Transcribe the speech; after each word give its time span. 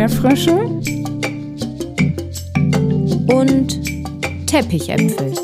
Erdbeerfrösche 0.00 0.54
und 3.34 4.46
Teppichäpfel. 4.46 5.34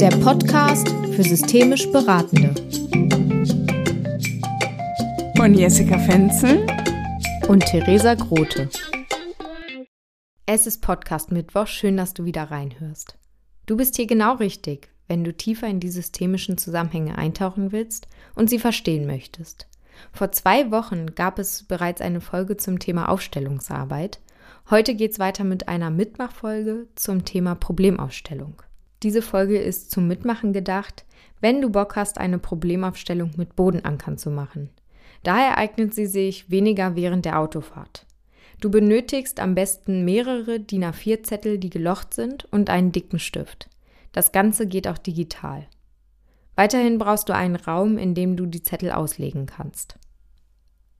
Der 0.00 0.10
Podcast 0.16 0.88
für 1.12 1.22
systemisch 1.22 1.88
Beratende. 1.92 2.52
Von 5.36 5.54
Jessica 5.54 5.96
Fenzel 6.00 6.66
und 7.46 7.64
Theresa 7.66 8.14
Grote. 8.14 8.68
Es 10.44 10.66
ist 10.66 10.82
Podcast 10.82 11.30
Mittwoch, 11.30 11.68
schön, 11.68 11.96
dass 11.96 12.14
du 12.14 12.24
wieder 12.24 12.50
reinhörst. 12.50 13.16
Du 13.66 13.76
bist 13.76 13.94
hier 13.94 14.08
genau 14.08 14.34
richtig, 14.34 14.88
wenn 15.06 15.22
du 15.22 15.32
tiefer 15.32 15.68
in 15.68 15.78
die 15.78 15.90
systemischen 15.90 16.58
Zusammenhänge 16.58 17.16
eintauchen 17.16 17.70
willst 17.70 18.08
und 18.34 18.50
sie 18.50 18.58
verstehen 18.58 19.06
möchtest. 19.06 19.67
Vor 20.12 20.32
zwei 20.32 20.70
Wochen 20.70 21.14
gab 21.14 21.38
es 21.38 21.64
bereits 21.64 22.00
eine 22.00 22.20
Folge 22.20 22.56
zum 22.56 22.78
Thema 22.78 23.08
Aufstellungsarbeit. 23.08 24.20
Heute 24.70 24.94
geht 24.94 25.12
es 25.12 25.18
weiter 25.18 25.44
mit 25.44 25.68
einer 25.68 25.90
Mitmachfolge 25.90 26.86
zum 26.94 27.24
Thema 27.24 27.54
Problemaufstellung. 27.54 28.62
Diese 29.02 29.22
Folge 29.22 29.58
ist 29.58 29.90
zum 29.90 30.08
Mitmachen 30.08 30.52
gedacht, 30.52 31.04
wenn 31.40 31.60
du 31.60 31.70
Bock 31.70 31.96
hast, 31.96 32.18
eine 32.18 32.38
Problemaufstellung 32.38 33.30
mit 33.36 33.54
Bodenankern 33.54 34.18
zu 34.18 34.30
machen. 34.30 34.70
Daher 35.22 35.56
eignet 35.56 35.94
sie 35.94 36.06
sich 36.06 36.50
weniger 36.50 36.96
während 36.96 37.24
der 37.24 37.38
Autofahrt. 37.38 38.06
Du 38.60 38.70
benötigst 38.70 39.38
am 39.38 39.54
besten 39.54 40.04
mehrere 40.04 40.58
DIN 40.58 40.84
A4-Zettel, 40.84 41.58
die 41.58 41.70
gelocht 41.70 42.12
sind, 42.12 42.44
und 42.50 42.70
einen 42.70 42.90
dicken 42.90 43.20
Stift. 43.20 43.68
Das 44.12 44.32
Ganze 44.32 44.66
geht 44.66 44.88
auch 44.88 44.98
digital. 44.98 45.66
Weiterhin 46.58 46.98
brauchst 46.98 47.28
du 47.28 47.36
einen 47.36 47.54
Raum, 47.54 47.98
in 47.98 48.16
dem 48.16 48.36
du 48.36 48.44
die 48.44 48.64
Zettel 48.64 48.90
auslegen 48.90 49.46
kannst. 49.46 49.96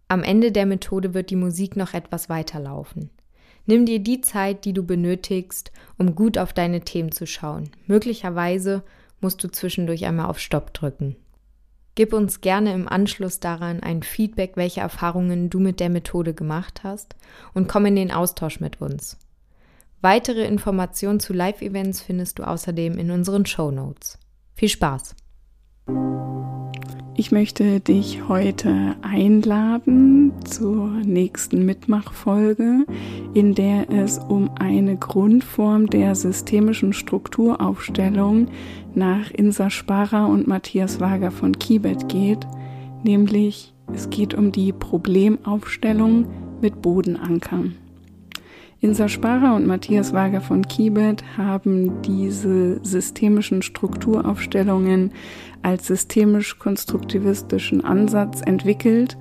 Am 0.06 0.23
Ende 0.23 0.53
der 0.53 0.67
Methode 0.67 1.15
wird 1.15 1.31
die 1.31 1.37
Musik 1.37 1.75
noch 1.75 1.95
etwas 1.95 2.28
weiterlaufen. 2.28 3.11
Nimm 3.67 3.84
dir 3.84 3.98
die 3.98 4.20
Zeit, 4.20 4.65
die 4.65 4.73
du 4.73 4.84
benötigst, 4.84 5.73
um 5.97 6.15
gut 6.15 6.39
auf 6.39 6.53
deine 6.53 6.83
Themen 6.83 7.11
zu 7.11 7.27
schauen. 7.27 7.70
Möglicherweise 7.89 8.84
musst 9.20 9.42
du 9.42 9.48
zwischendurch 9.48 10.06
einmal 10.06 10.27
auf 10.27 10.39
Stopp 10.39 10.73
drücken. 10.75 11.17
Gib 11.97 12.12
uns 12.12 12.41
gerne 12.41 12.72
im 12.72 12.87
Anschluss 12.87 13.41
daran 13.41 13.83
ein 13.83 14.05
Feedback, 14.05 14.53
welche 14.55 14.83
Erfahrungen 14.83 15.50
du 15.50 15.59
mit 15.59 15.81
der 15.81 15.91
Methode 15.91 16.34
gemacht 16.34 16.84
hast 16.84 17.17
und 17.53 17.67
komm 17.67 17.84
in 17.87 17.97
den 17.97 18.12
Austausch 18.12 18.61
mit 18.61 18.81
uns. 18.81 19.19
Weitere 20.03 20.45
Informationen 20.45 21.19
zu 21.19 21.33
Live-Events 21.33 22.00
findest 22.00 22.39
du 22.39 22.45
außerdem 22.45 22.97
in 22.97 23.11
unseren 23.11 23.45
Show 23.45 23.72
Notes. 23.72 24.20
Viel 24.55 24.69
Spaß! 24.69 25.17
Ich 27.20 27.33
möchte 27.33 27.81
dich 27.81 28.28
heute 28.28 28.94
einladen 29.03 30.33
zur 30.44 30.89
nächsten 31.05 31.67
Mitmachfolge, 31.67 32.86
in 33.34 33.56
der 33.56 33.91
es 33.91 34.19
um 34.19 34.50
eine 34.55 34.97
Grundform 34.97 35.89
der 35.89 36.14
systemischen 36.14 36.92
Strukturaufstellung 36.92 38.47
nach 38.94 39.33
Insa 39.33 39.69
Sparer 39.69 40.28
und 40.28 40.47
Matthias 40.47 41.00
Wager 41.00 41.33
von 41.33 41.59
Kibet 41.59 42.09
geht, 42.09 42.47
nämlich 43.03 43.75
es 43.92 44.11
geht 44.11 44.34
um 44.34 44.53
die 44.53 44.72
Problemaufstellung 44.72 46.27
mit 46.61 46.81
Bodenankern. 46.83 47.75
Insa 48.81 49.09
Sparer 49.09 49.57
und 49.57 49.67
Matthias 49.67 50.12
Wager 50.12 50.41
von 50.41 50.62
Kibet 50.62 51.25
haben 51.37 52.01
diese 52.03 52.79
systemischen 52.84 53.62
Strukturaufstellungen 53.62 55.12
als 55.62 55.89
systemisch-konstruktivistischen 55.89 57.84
Ansatz 57.84 58.41
entwickelt 58.41 59.17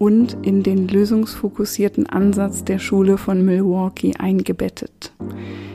und 0.00 0.34
in 0.40 0.62
den 0.62 0.88
lösungsfokussierten 0.88 2.08
Ansatz 2.08 2.64
der 2.64 2.78
Schule 2.78 3.18
von 3.18 3.44
Milwaukee 3.44 4.14
eingebettet. 4.18 5.12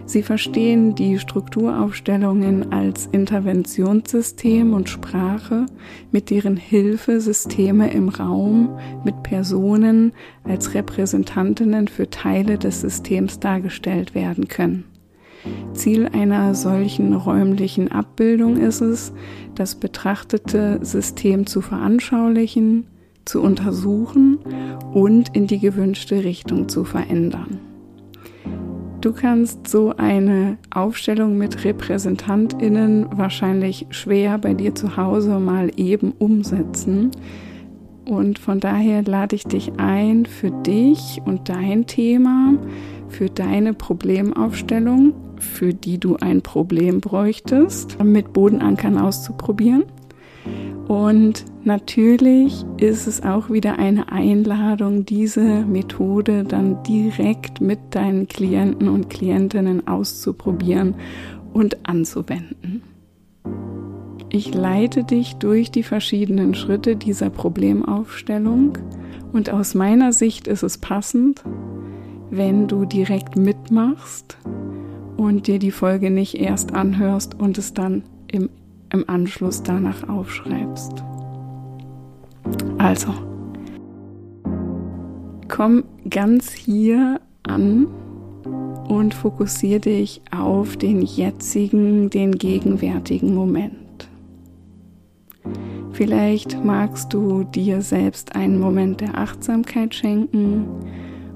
Sie 0.07 0.23
verstehen 0.23 0.95
die 0.95 1.19
Strukturaufstellungen 1.19 2.73
als 2.73 3.05
Interventionssystem 3.11 4.73
und 4.73 4.89
Sprache, 4.89 5.67
mit 6.11 6.31
deren 6.31 6.57
Hilfe 6.57 7.21
Systeme 7.21 7.93
im 7.93 8.09
Raum 8.09 8.79
mit 9.03 9.21
Personen 9.21 10.11
als 10.43 10.73
Repräsentantinnen 10.73 11.87
für 11.87 12.09
Teile 12.09 12.57
des 12.57 12.81
Systems 12.81 13.39
dargestellt 13.39 14.15
werden 14.15 14.47
können. 14.47 14.85
Ziel 15.73 16.09
einer 16.11 16.55
solchen 16.55 17.13
räumlichen 17.13 17.91
Abbildung 17.91 18.57
ist 18.57 18.81
es, 18.81 19.13
das 19.53 19.75
betrachtete 19.75 20.79
System 20.83 21.45
zu 21.45 21.61
veranschaulichen, 21.61 22.87
zu 23.25 23.41
untersuchen 23.41 24.39
und 24.93 25.35
in 25.35 25.47
die 25.47 25.59
gewünschte 25.59 26.23
Richtung 26.23 26.69
zu 26.69 26.83
verändern. 26.83 27.59
Du 29.05 29.13
kannst 29.13 29.67
so 29.67 29.93
eine 29.97 30.57
Aufstellung 30.71 31.37
mit 31.37 31.63
Repräsentantinnen 31.63 33.05
wahrscheinlich 33.15 33.85
schwer 33.91 34.39
bei 34.39 34.55
dir 34.55 34.73
zu 34.73 34.97
Hause 34.97 35.39
mal 35.39 35.71
eben 35.77 36.11
umsetzen. 36.17 37.11
Und 38.05 38.39
von 38.39 38.59
daher 38.59 39.03
lade 39.03 39.35
ich 39.35 39.43
dich 39.43 39.73
ein, 39.77 40.25
für 40.25 40.49
dich 40.49 41.21
und 41.23 41.49
dein 41.49 41.85
Thema, 41.85 42.53
für 43.07 43.29
deine 43.29 43.73
Problemaufstellung, 43.73 45.13
für 45.39 45.73
die 45.75 45.99
du 45.99 46.17
ein 46.17 46.41
Problem 46.41 46.99
bräuchtest, 46.99 48.03
mit 48.03 48.33
Bodenankern 48.33 48.97
auszuprobieren. 48.97 49.83
Und 50.87 51.45
natürlich 51.63 52.63
ist 52.77 53.07
es 53.07 53.23
auch 53.23 53.49
wieder 53.49 53.79
eine 53.79 54.11
Einladung, 54.11 55.05
diese 55.05 55.65
Methode 55.65 56.43
dann 56.43 56.83
direkt 56.83 57.59
mit 57.59 57.79
deinen 57.91 58.27
Klienten 58.27 58.87
und 58.87 59.09
Klientinnen 59.09 59.87
auszuprobieren 59.87 60.95
und 61.53 61.87
anzuwenden. 61.87 62.83
Ich 64.29 64.53
leite 64.53 65.03
dich 65.03 65.37
durch 65.37 65.71
die 65.71 65.83
verschiedenen 65.83 66.55
Schritte 66.55 66.95
dieser 66.95 67.29
Problemaufstellung 67.29 68.77
und 69.31 69.49
aus 69.49 69.73
meiner 69.75 70.13
Sicht 70.13 70.47
ist 70.47 70.63
es 70.63 70.77
passend, 70.77 71.43
wenn 72.29 72.67
du 72.67 72.85
direkt 72.85 73.37
mitmachst 73.37 74.37
und 75.17 75.47
dir 75.47 75.59
die 75.59 75.71
Folge 75.71 76.11
nicht 76.11 76.35
erst 76.35 76.73
anhörst 76.73 77.39
und 77.39 77.57
es 77.57 77.73
dann 77.73 78.03
im 78.27 78.49
im 78.95 79.09
Anschluss 79.09 79.61
danach 79.61 80.07
aufschreibst. 80.07 81.03
Also, 82.77 83.13
komm 85.47 85.83
ganz 86.09 86.51
hier 86.51 87.19
an 87.43 87.87
und 88.87 89.13
fokussiere 89.13 89.81
dich 89.81 90.21
auf 90.35 90.77
den 90.77 91.01
jetzigen, 91.01 92.09
den 92.09 92.31
gegenwärtigen 92.33 93.35
Moment. 93.35 93.75
Vielleicht 95.91 96.63
magst 96.63 97.13
du 97.13 97.43
dir 97.43 97.81
selbst 97.81 98.35
einen 98.35 98.59
Moment 98.59 99.01
der 99.01 99.17
Achtsamkeit 99.17 99.95
schenken 99.95 100.65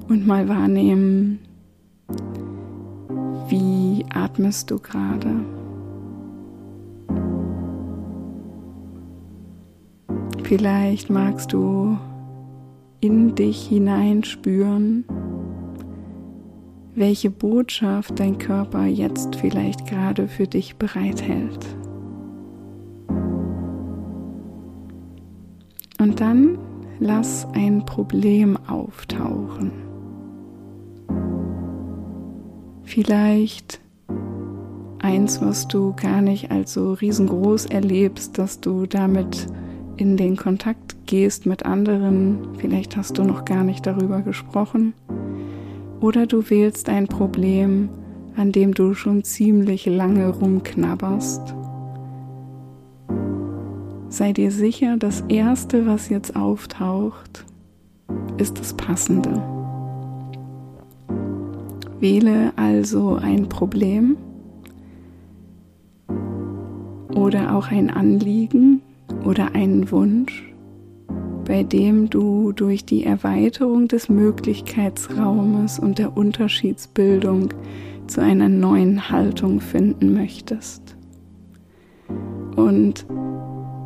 und 0.07 0.27
mal 0.27 0.47
wahrnehmen, 0.47 1.39
wie 3.49 4.05
atmest 4.13 4.69
du 4.69 4.79
gerade. 4.79 5.58
Vielleicht 10.49 11.11
magst 11.11 11.53
du 11.53 11.95
in 13.01 13.35
dich 13.35 13.67
hineinspüren, 13.67 15.05
welche 16.95 17.29
Botschaft 17.29 18.19
dein 18.19 18.39
Körper 18.39 18.87
jetzt 18.87 19.35
vielleicht 19.35 19.85
gerade 19.85 20.27
für 20.27 20.47
dich 20.47 20.77
bereithält. 20.77 21.67
Und 25.99 26.19
dann 26.19 26.57
lass 26.99 27.45
ein 27.53 27.85
Problem 27.85 28.57
auftauchen. 28.65 29.69
Vielleicht 32.85 33.81
eins, 34.97 35.43
was 35.43 35.67
du 35.67 35.93
gar 35.95 36.21
nicht 36.21 36.49
als 36.49 36.73
so 36.73 36.93
riesengroß 36.93 37.67
erlebst, 37.67 38.39
dass 38.39 38.59
du 38.59 38.87
damit 38.87 39.47
in 39.99 40.17
den 40.17 40.37
Kontakt 40.37 40.95
gehst 41.05 41.45
mit 41.45 41.65
anderen, 41.65 42.39
vielleicht 42.57 42.95
hast 42.95 43.17
du 43.17 43.23
noch 43.23 43.45
gar 43.45 43.63
nicht 43.63 43.85
darüber 43.85 44.21
gesprochen, 44.21 44.93
oder 45.99 46.25
du 46.25 46.49
wählst 46.49 46.87
ein 46.89 47.07
Problem, 47.07 47.89
an 48.35 48.51
dem 48.51 48.73
du 48.73 48.93
schon 48.93 49.23
ziemlich 49.23 49.85
lange 49.85 50.29
rumknabberst. 50.29 51.53
Sei 54.07 54.33
dir 54.33 54.51
sicher, 54.51 54.97
das 54.97 55.21
Erste, 55.27 55.85
was 55.85 56.09
jetzt 56.09 56.35
auftaucht, 56.35 57.45
ist 58.37 58.59
das 58.59 58.73
Passende. 58.73 59.43
Wähle 61.99 62.53
also 62.55 63.15
ein 63.15 63.49
Problem 63.49 64.15
oder 67.13 67.55
auch 67.55 67.69
ein 67.71 67.89
Anliegen, 67.89 68.81
oder 69.25 69.55
einen 69.55 69.91
Wunsch, 69.91 70.53
bei 71.45 71.63
dem 71.63 72.09
du 72.09 72.51
durch 72.51 72.85
die 72.85 73.03
Erweiterung 73.03 73.87
des 73.87 74.09
Möglichkeitsraumes 74.09 75.79
und 75.79 75.97
der 75.97 76.15
Unterschiedsbildung 76.15 77.49
zu 78.07 78.21
einer 78.21 78.49
neuen 78.49 79.09
Haltung 79.09 79.61
finden 79.61 80.13
möchtest. 80.13 80.95
Und 82.55 83.05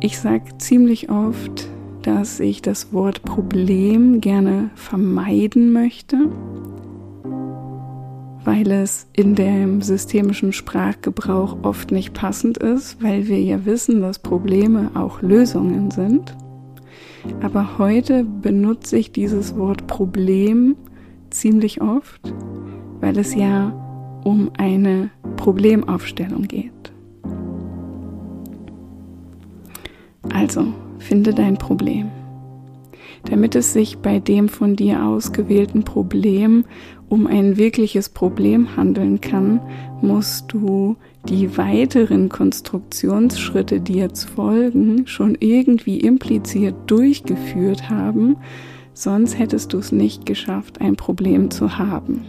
ich 0.00 0.18
sage 0.18 0.58
ziemlich 0.58 1.10
oft, 1.10 1.68
dass 2.02 2.40
ich 2.40 2.60
das 2.60 2.92
Wort 2.92 3.22
Problem 3.22 4.20
gerne 4.20 4.70
vermeiden 4.74 5.72
möchte, 5.72 6.30
weil 8.44 8.70
es 8.70 9.06
in 9.12 9.34
dem 9.34 9.80
systemischen 9.80 10.52
Sprachgebrauch 10.52 11.56
oft 11.62 11.90
nicht 11.90 12.12
passend 12.12 12.58
ist, 12.58 13.02
weil 13.02 13.26
wir 13.26 13.40
ja 13.40 13.64
wissen, 13.64 14.00
dass 14.00 14.18
Probleme 14.18 14.90
auch 14.94 15.22
Lösungen 15.22 15.90
sind. 15.90 16.36
Aber 17.40 17.78
heute 17.78 18.24
benutze 18.24 18.98
ich 18.98 19.12
dieses 19.12 19.56
Wort 19.56 19.86
Problem 19.86 20.76
ziemlich 21.30 21.80
oft, 21.80 22.20
weil 23.00 23.18
es 23.18 23.34
ja 23.34 23.72
um 24.24 24.50
eine 24.56 25.10
Problemaufstellung 25.36 26.42
geht. 26.42 26.70
Also, 30.32 30.66
finde 30.98 31.34
dein 31.34 31.56
Problem. 31.56 32.10
Damit 33.30 33.54
es 33.54 33.72
sich 33.72 33.98
bei 33.98 34.18
dem 34.18 34.48
von 34.48 34.76
dir 34.76 35.04
ausgewählten 35.04 35.84
Problem 35.84 36.64
um 37.14 37.28
ein 37.28 37.56
wirkliches 37.56 38.08
Problem 38.08 38.76
handeln 38.76 39.20
kann, 39.20 39.60
musst 40.02 40.52
du 40.52 40.96
die 41.28 41.56
weiteren 41.56 42.28
Konstruktionsschritte, 42.28 43.80
die 43.80 43.94
jetzt 43.94 44.24
folgen, 44.24 45.06
schon 45.06 45.36
irgendwie 45.38 46.00
impliziert 46.00 46.74
durchgeführt 46.88 47.88
haben, 47.88 48.36
sonst 48.94 49.38
hättest 49.38 49.72
du 49.72 49.78
es 49.78 49.92
nicht 49.92 50.26
geschafft, 50.26 50.80
ein 50.80 50.96
Problem 50.96 51.52
zu 51.52 51.78
haben. 51.78 52.24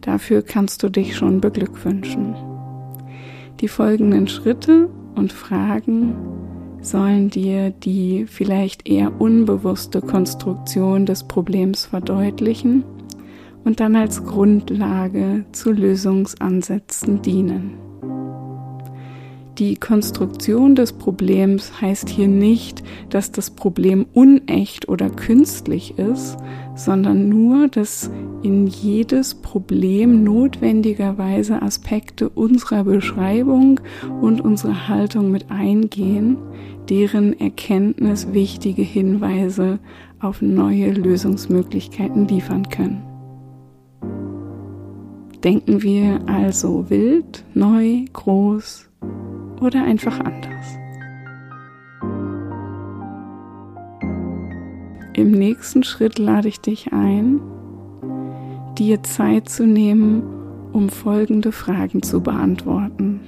Dafür 0.00 0.40
kannst 0.40 0.82
du 0.82 0.88
dich 0.88 1.14
schon 1.14 1.42
beglückwünschen. 1.42 2.34
Die 3.60 3.68
folgenden 3.68 4.26
Schritte 4.26 4.88
und 5.16 5.34
Fragen 5.34 6.16
sollen 6.80 7.28
dir 7.28 7.68
die 7.68 8.24
vielleicht 8.26 8.88
eher 8.88 9.20
unbewusste 9.20 10.00
Konstruktion 10.00 11.04
des 11.04 11.24
Problems 11.24 11.84
verdeutlichen 11.84 12.84
und 13.64 13.80
dann 13.80 13.96
als 13.96 14.24
Grundlage 14.24 15.44
zu 15.52 15.72
Lösungsansätzen 15.72 17.22
dienen. 17.22 17.82
Die 19.58 19.76
Konstruktion 19.76 20.74
des 20.74 20.94
Problems 20.94 21.82
heißt 21.82 22.08
hier 22.08 22.26
nicht, 22.26 22.82
dass 23.10 23.32
das 23.32 23.50
Problem 23.50 24.06
unecht 24.14 24.88
oder 24.88 25.10
künstlich 25.10 25.98
ist, 25.98 26.38
sondern 26.74 27.28
nur, 27.28 27.68
dass 27.68 28.10
in 28.42 28.66
jedes 28.66 29.34
Problem 29.34 30.24
notwendigerweise 30.24 31.60
Aspekte 31.60 32.30
unserer 32.30 32.84
Beschreibung 32.84 33.78
und 34.22 34.40
unserer 34.40 34.88
Haltung 34.88 35.30
mit 35.30 35.50
eingehen, 35.50 36.38
deren 36.88 37.38
Erkenntnis 37.38 38.32
wichtige 38.32 38.82
Hinweise 38.82 39.80
auf 40.18 40.40
neue 40.40 40.92
Lösungsmöglichkeiten 40.92 42.26
liefern 42.26 42.68
können. 42.70 43.11
Denken 45.44 45.82
wir 45.82 46.20
also 46.26 46.88
wild, 46.88 47.44
neu, 47.52 48.04
groß 48.12 48.88
oder 49.60 49.82
einfach 49.82 50.20
anders? 50.20 50.78
Im 55.14 55.32
nächsten 55.32 55.82
Schritt 55.82 56.20
lade 56.20 56.46
ich 56.46 56.60
dich 56.60 56.92
ein, 56.92 57.40
dir 58.78 59.02
Zeit 59.02 59.48
zu 59.48 59.66
nehmen, 59.66 60.22
um 60.72 60.88
folgende 60.88 61.50
Fragen 61.50 62.02
zu 62.02 62.20
beantworten. 62.20 63.20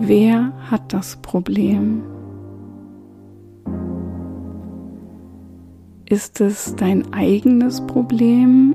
Wer 0.00 0.52
hat 0.68 0.92
das 0.92 1.16
Problem? 1.22 2.02
Ist 6.08 6.40
es 6.40 6.74
dein 6.76 7.12
eigenes 7.12 7.86
Problem 7.86 8.74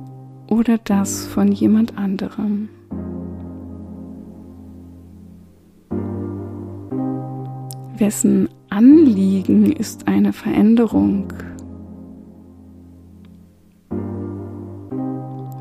oder 0.52 0.78
das 0.78 1.26
von 1.26 1.50
jemand 1.50 1.98
anderem. 1.98 2.68
Wessen 7.98 8.50
Anliegen 8.70 9.72
ist 9.72 10.10
eine 10.10 10.34
Veränderung? 10.34 11.32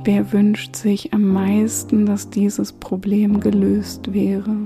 Wer 0.03 0.33
wünscht 0.33 0.75
sich 0.75 1.13
am 1.15 1.29
meisten, 1.29 2.05
dass 2.05 2.31
dieses 2.31 2.73
Problem 2.73 3.39
gelöst 3.39 4.13
wäre? 4.13 4.57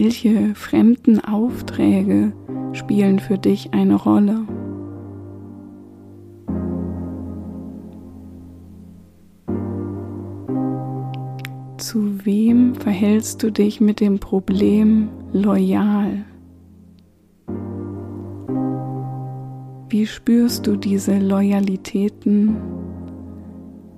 Welche 0.00 0.54
fremden 0.54 1.18
Aufträge 1.24 2.32
spielen 2.72 3.18
für 3.18 3.36
dich 3.36 3.74
eine 3.74 3.96
Rolle? 3.96 4.46
Zu 11.78 12.24
wem 12.24 12.76
verhältst 12.76 13.42
du 13.42 13.50
dich 13.50 13.80
mit 13.80 13.98
dem 13.98 14.20
Problem 14.20 15.08
loyal? 15.32 16.24
Wie 19.88 20.06
spürst 20.06 20.68
du 20.68 20.76
diese 20.76 21.18
Loyalitäten 21.18 22.56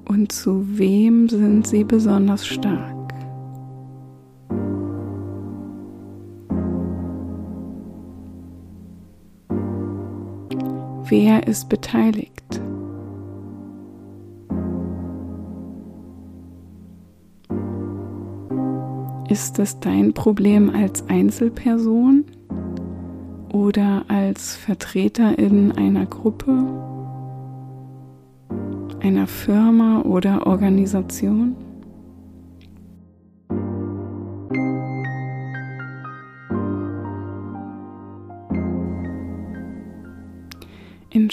und 0.09 0.33
zu 0.33 0.79
wem 0.79 1.29
sind 1.29 1.67
sie 1.67 1.85
besonders 1.85 2.47
stark? 2.47 3.00
Wer 11.11 11.49
ist 11.49 11.69
beteiligt? 11.69 12.63
Ist 19.29 19.59
es 19.59 19.81
dein 19.81 20.13
Problem 20.13 20.71
als 20.71 21.09
Einzelperson 21.09 22.27
oder 23.53 24.05
als 24.07 24.55
Vertreterin 24.55 25.73
einer 25.73 26.07
Gruppe, 26.07 26.65
einer 29.01 29.27
Firma 29.27 30.03
oder 30.03 30.47
Organisation? 30.47 31.57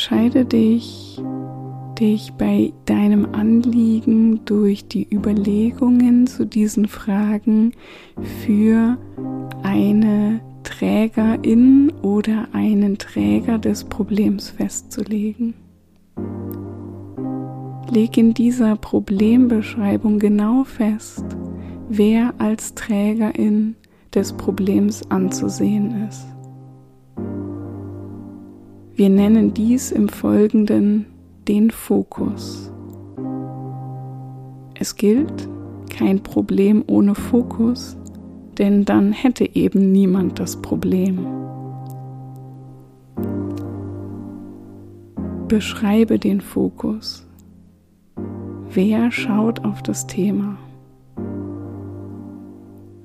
Entscheide 0.10 0.46
dich, 0.46 1.22
dich 2.00 2.32
bei 2.38 2.72
deinem 2.86 3.26
Anliegen 3.34 4.46
durch 4.46 4.88
die 4.88 5.06
Überlegungen 5.14 6.28
zu 6.28 6.46
diesen 6.46 6.88
Fragen 6.88 7.74
für 8.46 8.98
eine 9.64 10.40
Trägerin 10.64 11.92
oder 12.04 12.48
einen 12.54 12.98
Träger 12.98 13.58
des 13.58 13.84
Problems 13.84 14.50
festzulegen. 14.52 15.56
Leg 17.92 18.18
in 18.18 18.34
dieser 18.34 18.78
Problembeschreibung 18.78 20.20
genau 20.20 20.64
fest, 20.64 21.26
wer 21.90 22.34
als 22.38 22.76
Trägerin 22.76 23.76
des 24.16 24.32
Problems 24.32 25.02
anzusehen 25.12 26.08
ist. 26.08 26.37
Wir 28.98 29.12
nennen 29.12 29.54
dies 29.54 29.92
im 29.92 30.10
Folgenden 30.10 31.06
den 31.48 31.70
Fokus. 31.70 32.72
Es 34.74 34.96
gilt 34.96 35.48
kein 35.92 36.24
Problem 36.24 36.84
ohne 36.88 37.14
Fokus, 37.14 37.96
denn 38.58 38.86
dann 38.86 39.12
hätte 39.12 39.56
eben 39.56 39.92
niemand 39.92 40.40
das 40.40 40.60
Problem. 40.64 41.28
Beschreibe 45.48 46.18
den 46.18 46.42
Fokus. 46.42 47.24
Wer 48.74 49.12
schaut 49.12 49.64
auf 49.64 49.84
das 49.84 50.08
Thema? 50.08 50.58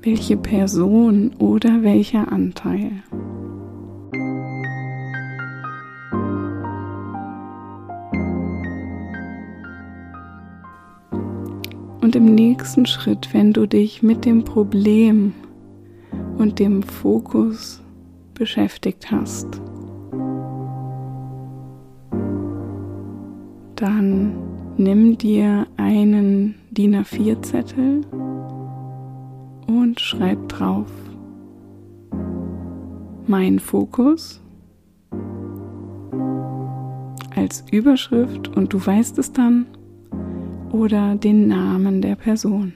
Welche 0.00 0.38
Person 0.38 1.32
oder 1.38 1.82
welcher 1.82 2.32
Anteil? 2.32 2.92
Und 12.12 12.16
im 12.16 12.34
nächsten 12.34 12.84
Schritt, 12.84 13.32
wenn 13.32 13.54
du 13.54 13.64
dich 13.64 14.02
mit 14.02 14.26
dem 14.26 14.44
Problem 14.44 15.32
und 16.36 16.58
dem 16.58 16.82
Fokus 16.82 17.82
beschäftigt 18.34 19.10
hast, 19.10 19.46
dann 23.76 24.34
nimm 24.76 25.16
dir 25.16 25.66
einen 25.78 26.56
DIN 26.70 26.96
A4-Zettel 26.96 28.02
und 29.66 29.98
schreib 29.98 30.50
drauf 30.50 30.92
mein 33.26 33.58
Fokus 33.58 34.42
als 37.34 37.64
Überschrift 37.72 38.54
und 38.54 38.74
du 38.74 38.84
weißt 38.84 39.16
es 39.16 39.32
dann 39.32 39.64
oder 40.72 41.14
den 41.16 41.48
Namen 41.48 42.00
der 42.00 42.16
Person. 42.16 42.72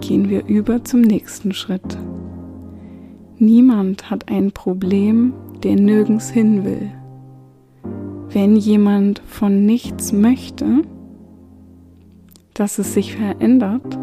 Gehen 0.00 0.28
wir 0.28 0.44
über 0.46 0.84
zum 0.84 1.00
nächsten 1.00 1.52
Schritt. 1.54 1.98
Niemand 3.38 4.10
hat 4.10 4.28
ein 4.28 4.52
Problem, 4.52 5.32
der 5.62 5.76
nirgends 5.76 6.30
hin 6.30 6.64
will. 6.64 6.90
Wenn 8.28 8.56
jemand 8.56 9.22
von 9.26 9.64
nichts 9.64 10.12
möchte, 10.12 10.82
dass 12.52 12.78
es 12.78 12.94
sich 12.94 13.16
verändert, 13.16 13.98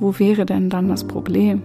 wo 0.00 0.18
wäre 0.18 0.46
denn 0.46 0.70
dann 0.70 0.88
das 0.88 1.04
Problem? 1.04 1.62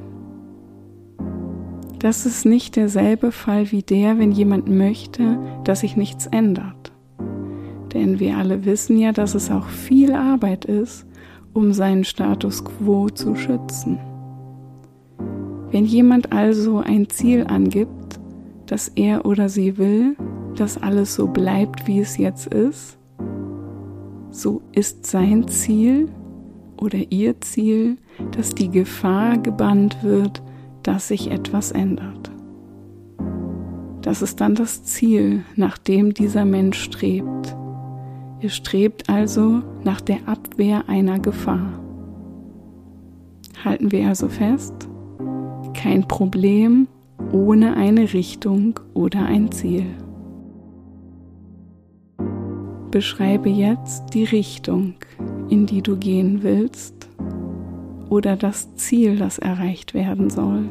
Das 2.00 2.26
ist 2.26 2.46
nicht 2.46 2.78
derselbe 2.78 3.32
Fall 3.32 3.72
wie 3.72 3.82
der, 3.82 4.18
wenn 4.18 4.32
jemand 4.32 4.70
möchte, 4.70 5.38
dass 5.66 5.82
sich 5.82 5.98
nichts 5.98 6.28
ändert. 6.28 6.94
Denn 7.94 8.20
wir 8.20 8.38
alle 8.38 8.64
wissen 8.66 8.98
ja, 8.98 9.12
dass 9.12 9.36
es 9.36 9.52
auch 9.52 9.68
viel 9.68 10.14
Arbeit 10.14 10.66
ist, 10.66 11.06
um 11.54 11.74
seinen 11.74 12.06
Status 12.06 12.64
quo 12.64 13.10
zu 13.10 13.36
schützen. 13.36 14.00
Wenn 15.72 15.86
jemand 15.86 16.32
also 16.32 16.78
ein 16.78 17.10
Ziel 17.10 17.46
angibt, 17.48 18.20
dass 18.66 18.88
er 18.90 19.26
oder 19.26 19.50
sie 19.50 19.78
will, 19.78 20.16
dass 20.56 20.82
alles 20.82 21.16
so 21.16 21.28
bleibt, 21.28 21.86
wie 21.88 22.00
es 22.00 22.18
jetzt 22.18 22.48
ist, 22.48 22.98
so 24.32 24.62
ist 24.72 25.06
sein 25.06 25.48
Ziel 25.48 26.10
oder 26.78 27.00
ihr 27.10 27.42
Ziel, 27.42 27.98
dass 28.32 28.56
die 28.56 28.70
Gefahr 28.70 29.38
gebannt 29.38 30.04
wird, 30.04 30.42
dass 30.84 31.08
sich 31.08 31.32
etwas 31.32 31.72
ändert. 31.72 32.32
Das 34.02 34.22
ist 34.22 34.40
dann 34.40 34.56
das 34.56 34.84
Ziel, 34.84 35.44
nach 35.56 35.78
dem 35.78 36.14
dieser 36.14 36.46
Mensch 36.46 36.82
strebt. 36.82 37.56
Er 38.40 38.50
strebt 38.50 39.10
also 39.10 39.62
nach 39.84 40.00
der 40.00 40.28
Abwehr 40.28 40.88
einer 40.88 41.20
Gefahr. 41.20 41.80
Halten 43.64 43.92
wir 43.92 44.08
also 44.08 44.30
fest, 44.30 44.88
kein 45.74 46.08
Problem 46.08 46.88
ohne 47.34 47.76
eine 47.76 48.14
Richtung 48.14 48.80
oder 48.94 49.26
ein 49.26 49.52
Ziel. 49.52 49.86
Beschreibe 52.92 53.50
jetzt 53.50 54.14
die 54.14 54.24
Richtung, 54.24 54.96
in 55.50 55.66
die 55.66 55.82
du 55.82 55.98
gehen 55.98 56.42
willst 56.42 56.99
oder 58.10 58.36
das 58.36 58.76
Ziel, 58.76 59.18
das 59.18 59.38
erreicht 59.38 59.94
werden 59.94 60.30
soll, 60.30 60.70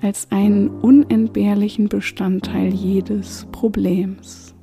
als 0.00 0.30
einen 0.30 0.68
unentbehrlichen 0.68 1.88
Bestandteil 1.88 2.72
jedes 2.72 3.46
Problems. 3.50 4.54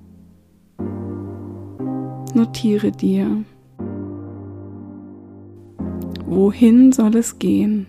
Notiere 2.33 2.91
dir, 2.91 3.43
wohin 6.27 6.91
soll 6.91 7.15
es 7.15 7.39
gehen? 7.39 7.87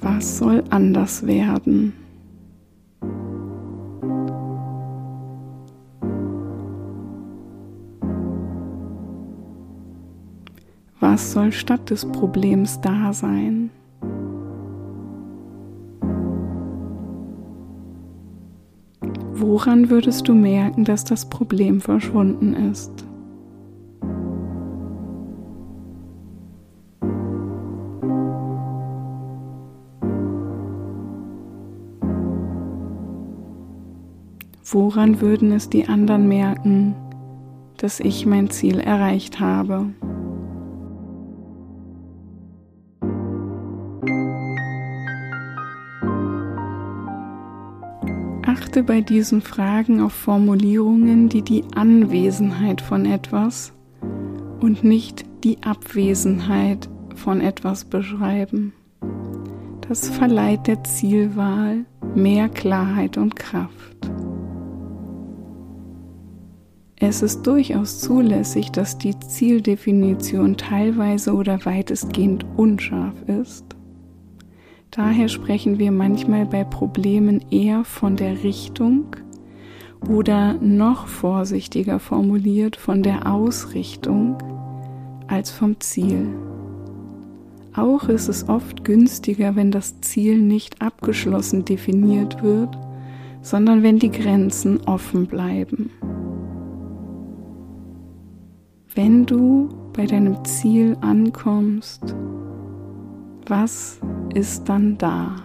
Was 0.00 0.38
soll 0.38 0.62
anders 0.70 1.26
werden? 1.26 1.94
Was 11.12 11.32
soll 11.32 11.52
statt 11.52 11.90
des 11.90 12.06
Problems 12.06 12.80
da 12.80 13.12
sein? 13.12 13.68
Woran 19.34 19.90
würdest 19.90 20.26
du 20.26 20.34
merken, 20.34 20.84
dass 20.84 21.04
das 21.04 21.28
Problem 21.28 21.82
verschwunden 21.82 22.54
ist? 22.54 22.90
Woran 34.64 35.20
würden 35.20 35.52
es 35.52 35.68
die 35.68 35.86
anderen 35.88 36.26
merken, 36.26 36.94
dass 37.76 38.00
ich 38.00 38.24
mein 38.24 38.48
Ziel 38.48 38.80
erreicht 38.80 39.40
habe? 39.40 39.90
Achte 48.72 48.84
bei 48.84 49.02
diesen 49.02 49.42
Fragen 49.42 50.00
auf 50.00 50.14
Formulierungen, 50.14 51.28
die 51.28 51.42
die 51.42 51.62
Anwesenheit 51.74 52.80
von 52.80 53.04
etwas 53.04 53.74
und 54.62 54.82
nicht 54.82 55.26
die 55.44 55.62
Abwesenheit 55.62 56.88
von 57.14 57.42
etwas 57.42 57.84
beschreiben. 57.84 58.72
Das 59.86 60.08
verleiht 60.08 60.68
der 60.68 60.82
Zielwahl 60.84 61.84
mehr 62.14 62.48
Klarheit 62.48 63.18
und 63.18 63.36
Kraft. 63.36 64.10
Es 66.96 67.20
ist 67.20 67.42
durchaus 67.46 68.00
zulässig, 68.00 68.72
dass 68.72 68.96
die 68.96 69.20
Zieldefinition 69.20 70.56
teilweise 70.56 71.34
oder 71.34 71.62
weitestgehend 71.66 72.46
unscharf 72.56 73.20
ist. 73.26 73.71
Daher 74.94 75.28
sprechen 75.28 75.78
wir 75.78 75.90
manchmal 75.90 76.44
bei 76.44 76.64
Problemen 76.64 77.42
eher 77.50 77.82
von 77.82 78.14
der 78.14 78.44
Richtung 78.44 79.16
oder 80.06 80.52
noch 80.60 81.06
vorsichtiger 81.06 81.98
formuliert 81.98 82.76
von 82.76 83.02
der 83.02 83.26
Ausrichtung 83.26 84.36
als 85.28 85.50
vom 85.50 85.80
Ziel. 85.80 86.26
Auch 87.74 88.10
ist 88.10 88.28
es 88.28 88.50
oft 88.50 88.84
günstiger, 88.84 89.56
wenn 89.56 89.70
das 89.70 89.98
Ziel 90.02 90.38
nicht 90.38 90.82
abgeschlossen 90.82 91.64
definiert 91.64 92.42
wird, 92.42 92.76
sondern 93.40 93.82
wenn 93.82 93.98
die 93.98 94.10
Grenzen 94.10 94.78
offen 94.84 95.26
bleiben. 95.26 95.88
Wenn 98.94 99.24
du 99.24 99.70
bei 99.94 100.04
deinem 100.04 100.44
Ziel 100.44 100.98
ankommst, 101.00 102.14
was 103.46 103.98
ist 104.34 104.68
dann 104.68 104.98
da? 104.98 105.36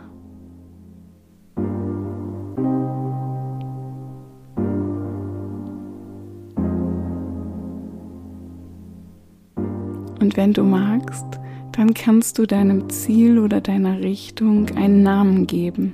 Und 10.20 10.36
wenn 10.36 10.54
du 10.54 10.64
magst, 10.64 11.26
dann 11.72 11.94
kannst 11.94 12.40
du 12.40 12.46
deinem 12.46 12.90
Ziel 12.90 13.40
oder 13.40 13.62
deiner 13.62 14.00
Richtung 14.00 14.68
einen 14.76 15.04
Namen 15.04 15.48
geben. 15.48 15.94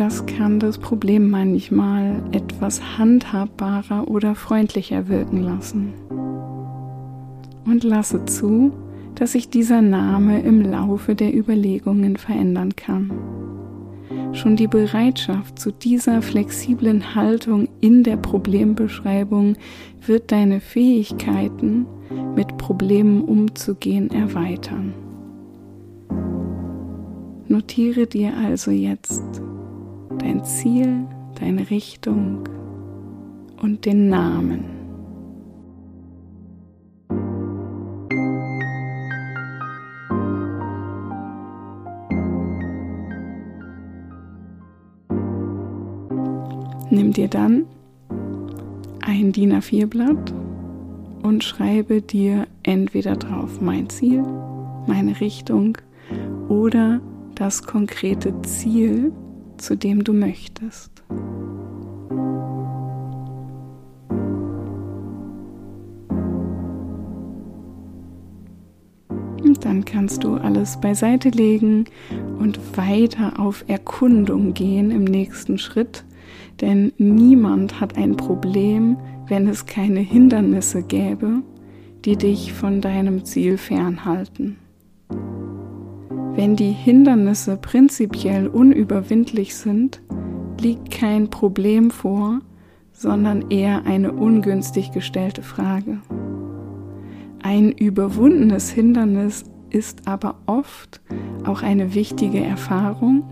das 0.00 0.24
kann 0.24 0.58
das 0.58 0.78
Problem 0.78 1.28
manchmal 1.28 2.22
etwas 2.32 2.80
handhabbarer 2.96 4.08
oder 4.08 4.34
freundlicher 4.34 5.08
wirken 5.08 5.42
lassen. 5.42 5.92
Und 7.70 7.84
lasse 7.84 8.24
zu, 8.24 8.72
dass 9.14 9.32
sich 9.32 9.48
dieser 9.48 9.80
Name 9.80 10.42
im 10.42 10.60
Laufe 10.60 11.14
der 11.14 11.32
Überlegungen 11.32 12.16
verändern 12.16 12.74
kann. 12.74 13.12
Schon 14.32 14.56
die 14.56 14.66
Bereitschaft 14.66 15.56
zu 15.56 15.70
dieser 15.70 16.20
flexiblen 16.20 17.14
Haltung 17.14 17.68
in 17.80 18.02
der 18.02 18.16
Problembeschreibung 18.16 19.54
wird 20.04 20.32
deine 20.32 20.58
Fähigkeiten, 20.58 21.86
mit 22.34 22.58
Problemen 22.58 23.22
umzugehen, 23.22 24.10
erweitern. 24.10 24.92
Notiere 27.46 28.08
dir 28.08 28.32
also 28.36 28.72
jetzt 28.72 29.22
dein 30.18 30.44
Ziel, 30.44 31.04
deine 31.38 31.70
Richtung 31.70 32.48
und 33.62 33.84
den 33.84 34.08
Namen. 34.08 34.79
Nimm 46.92 47.12
dir 47.12 47.28
dann 47.28 47.66
ein 49.00 49.30
DIN 49.30 49.52
A4-Blatt 49.52 50.34
und 51.22 51.44
schreibe 51.44 52.02
dir 52.02 52.48
entweder 52.64 53.14
drauf 53.14 53.60
mein 53.60 53.88
Ziel, 53.88 54.24
meine 54.88 55.20
Richtung 55.20 55.78
oder 56.48 57.00
das 57.36 57.62
konkrete 57.62 58.34
Ziel, 58.42 59.12
zu 59.56 59.76
dem 59.76 60.02
du 60.02 60.12
möchtest. 60.12 60.90
Und 69.44 69.64
dann 69.64 69.84
kannst 69.84 70.24
du 70.24 70.34
alles 70.34 70.80
beiseite 70.80 71.28
legen 71.28 71.84
und 72.40 72.58
weiter 72.76 73.38
auf 73.38 73.64
Erkundung 73.68 74.54
gehen 74.54 74.90
im 74.90 75.04
nächsten 75.04 75.56
Schritt, 75.56 76.04
denn 76.60 76.92
niemand 76.98 77.80
hat 77.80 77.96
ein 77.96 78.16
Problem, 78.16 78.96
wenn 79.28 79.46
es 79.48 79.66
keine 79.66 80.00
Hindernisse 80.00 80.82
gäbe, 80.82 81.42
die 82.04 82.16
dich 82.16 82.52
von 82.52 82.80
deinem 82.80 83.24
Ziel 83.24 83.58
fernhalten. 83.58 84.56
Wenn 86.34 86.56
die 86.56 86.72
Hindernisse 86.72 87.56
prinzipiell 87.56 88.46
unüberwindlich 88.46 89.54
sind, 89.54 90.00
liegt 90.60 90.90
kein 90.90 91.28
Problem 91.28 91.90
vor, 91.90 92.40
sondern 92.92 93.50
eher 93.50 93.86
eine 93.86 94.12
ungünstig 94.12 94.92
gestellte 94.92 95.42
Frage. 95.42 96.00
Ein 97.42 97.72
überwundenes 97.72 98.70
Hindernis 98.70 99.44
ist 99.70 100.06
aber 100.06 100.36
oft 100.46 101.00
auch 101.44 101.62
eine 101.62 101.94
wichtige 101.94 102.40
Erfahrung 102.40 103.24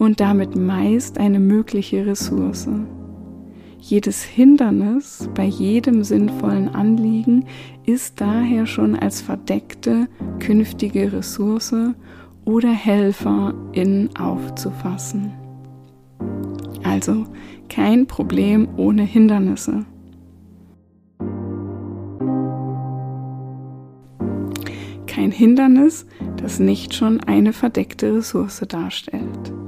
und 0.00 0.18
damit 0.18 0.56
meist 0.56 1.18
eine 1.18 1.38
mögliche 1.38 2.06
Ressource. 2.06 2.66
Jedes 3.78 4.22
Hindernis 4.22 5.28
bei 5.34 5.44
jedem 5.44 6.04
sinnvollen 6.04 6.70
Anliegen 6.70 7.44
ist 7.84 8.18
daher 8.18 8.64
schon 8.66 8.96
als 8.96 9.20
verdeckte 9.20 10.08
künftige 10.38 11.12
Ressource 11.12 11.74
oder 12.46 12.70
Helfer 12.70 13.52
in 13.72 14.08
aufzufassen. 14.16 15.32
Also 16.82 17.26
kein 17.68 18.06
Problem 18.06 18.68
ohne 18.78 19.02
Hindernisse. 19.02 19.84
Kein 25.06 25.30
Hindernis, 25.30 26.06
das 26.38 26.58
nicht 26.58 26.94
schon 26.94 27.20
eine 27.20 27.52
verdeckte 27.52 28.14
Ressource 28.14 28.64
darstellt. 28.66 29.59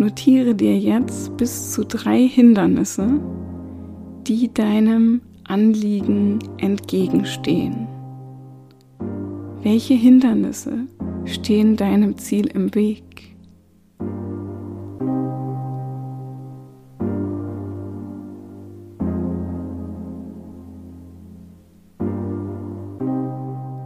Notiere 0.00 0.54
dir 0.54 0.78
jetzt 0.78 1.36
bis 1.36 1.72
zu 1.72 1.84
drei 1.84 2.26
Hindernisse, 2.26 3.20
die 4.26 4.50
deinem 4.50 5.20
Anliegen 5.44 6.38
entgegenstehen. 6.56 7.86
Welche 9.62 9.92
Hindernisse 9.92 10.86
stehen 11.26 11.76
deinem 11.76 12.16
Ziel 12.16 12.46
im 12.46 12.74
Weg? 12.74 13.36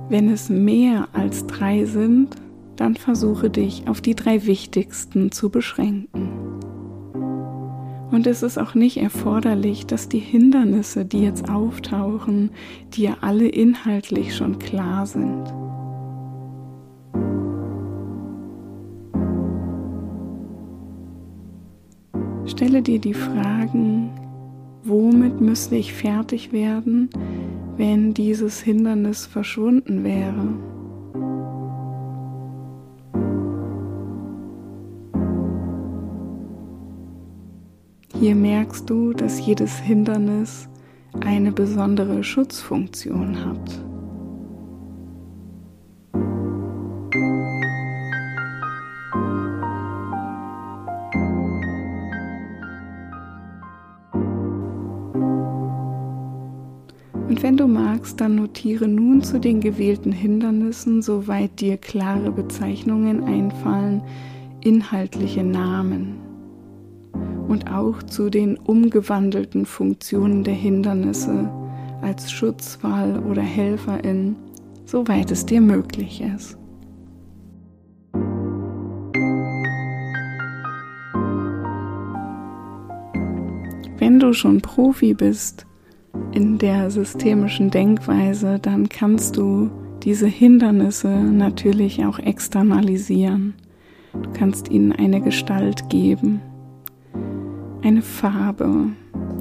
Wenn 0.09 0.29
es 0.29 0.48
mehr 0.48 1.09
als 1.12 1.44
drei 1.48 1.85
sind, 1.87 2.37
dann 2.76 2.96
versuche 2.96 3.50
dich 3.50 3.88
auf 3.88 4.00
die 4.00 4.14
drei 4.14 4.46
wichtigsten 4.46 5.32
zu 5.32 5.50
beschränken. 5.50 6.28
Und 8.10 8.26
es 8.28 8.42
ist 8.42 8.58
auch 8.58 8.74
nicht 8.74 8.98
erforderlich, 8.98 9.87
dass 9.87 10.08
die 10.08 10.20
Hindernisse, 10.20 11.04
die 11.04 11.22
jetzt 11.22 11.48
auftauchen, 11.48 12.50
dir 12.92 13.16
alle 13.22 13.48
inhaltlich 13.48 14.37
schon 14.37 14.58
klar 14.58 15.04
sind. 15.04 15.52
Stelle 22.46 22.82
dir 22.82 23.00
die 23.00 23.14
Fragen, 23.14 24.10
womit 24.84 25.40
müsste 25.40 25.74
ich 25.74 25.92
fertig 25.92 26.52
werden, 26.52 27.08
wenn 27.76 28.14
dieses 28.14 28.60
Hindernis 28.60 29.26
verschwunden 29.26 30.04
wäre? 30.04 30.73
Hier 38.24 38.34
merkst 38.34 38.88
du, 38.88 39.12
dass 39.12 39.44
jedes 39.44 39.78
Hindernis 39.80 40.66
eine 41.20 41.52
besondere 41.52 42.24
Schutzfunktion 42.24 43.44
hat. 43.44 43.84
Und 57.28 57.42
wenn 57.42 57.58
du 57.58 57.66
magst, 57.66 58.22
dann 58.22 58.37
notiere 58.37 58.88
nun 58.88 59.22
zu 59.22 59.38
den 59.38 59.60
gewählten 59.60 60.12
Hindernissen, 60.12 61.02
soweit 61.02 61.60
dir 61.60 61.76
klare 61.76 62.30
Bezeichnungen 62.30 63.22
einfallen, 63.24 64.00
inhaltliche 64.62 65.44
Namen 65.44 66.23
und 67.48 67.70
auch 67.70 68.02
zu 68.02 68.30
den 68.30 68.57
umgewandelten 68.57 69.66
Funktionen 69.66 70.44
der 70.44 70.54
Hindernisse 70.54 71.50
als 72.02 72.30
Schutzwall 72.30 73.22
oder 73.30 73.42
Helferin, 73.42 74.37
soweit 74.85 75.30
es 75.30 75.46
dir 75.46 75.61
möglich 75.61 76.22
ist. 76.22 76.59
Wenn 83.98 84.20
du 84.20 84.35
schon 84.35 84.61
Profi 84.61 85.14
bist 85.14 85.66
in 86.33 86.59
der 86.59 86.90
systemischen 86.90 87.70
Denkweise, 87.70 88.59
dann 88.61 88.88
kannst 88.88 89.37
du 89.37 89.70
diese 90.02 90.26
Hindernisse 90.26 91.09
natürlich 91.09 92.04
auch 92.04 92.18
externalisieren. 92.18 93.54
Du 94.12 94.30
kannst 94.35 94.70
ihnen 94.70 94.92
eine 94.92 95.22
Gestalt 95.22 95.88
geben 95.88 96.42
eine 97.85 98.01
Farbe, 98.01 98.92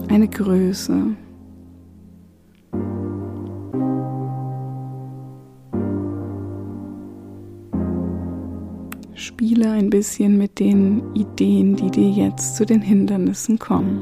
eine 0.10 0.28
Größe. 0.28 1.16
Spiele 9.14 9.72
ein 9.72 9.90
bisschen 9.90 10.38
mit 10.38 10.60
den 10.60 11.14
Ideen, 11.14 11.78
die 11.78 11.90
dir 11.90 12.10
jetzt 12.10 12.58
zu 12.58 12.66
den 12.66 12.82
Hindernissen 12.82 13.60
kommen. 13.60 14.02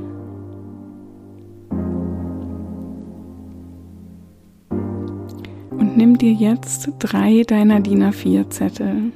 Und 5.70 5.96
nimm 5.96 6.18
dir 6.18 6.34
jetzt 6.34 6.90
drei 6.98 7.44
deiner 7.44 7.80
DIN 7.80 8.04
A4 8.04 8.50
Zettel 8.50 9.12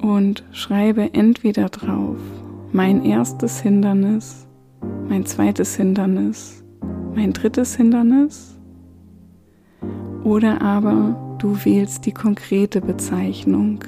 und 0.00 0.42
schreibe 0.52 1.12
entweder 1.12 1.68
drauf 1.68 2.41
mein 2.72 3.04
erstes 3.04 3.60
Hindernis, 3.60 4.46
mein 5.08 5.26
zweites 5.26 5.76
Hindernis, 5.76 6.64
mein 7.14 7.34
drittes 7.34 7.76
Hindernis 7.76 8.58
oder 10.24 10.62
aber 10.62 11.36
du 11.38 11.64
wählst 11.64 12.06
die 12.06 12.12
konkrete 12.12 12.80
Bezeichnung 12.80 13.80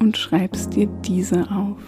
und 0.00 0.16
schreibst 0.16 0.74
dir 0.74 0.88
diese 1.04 1.48
auf. 1.52 1.78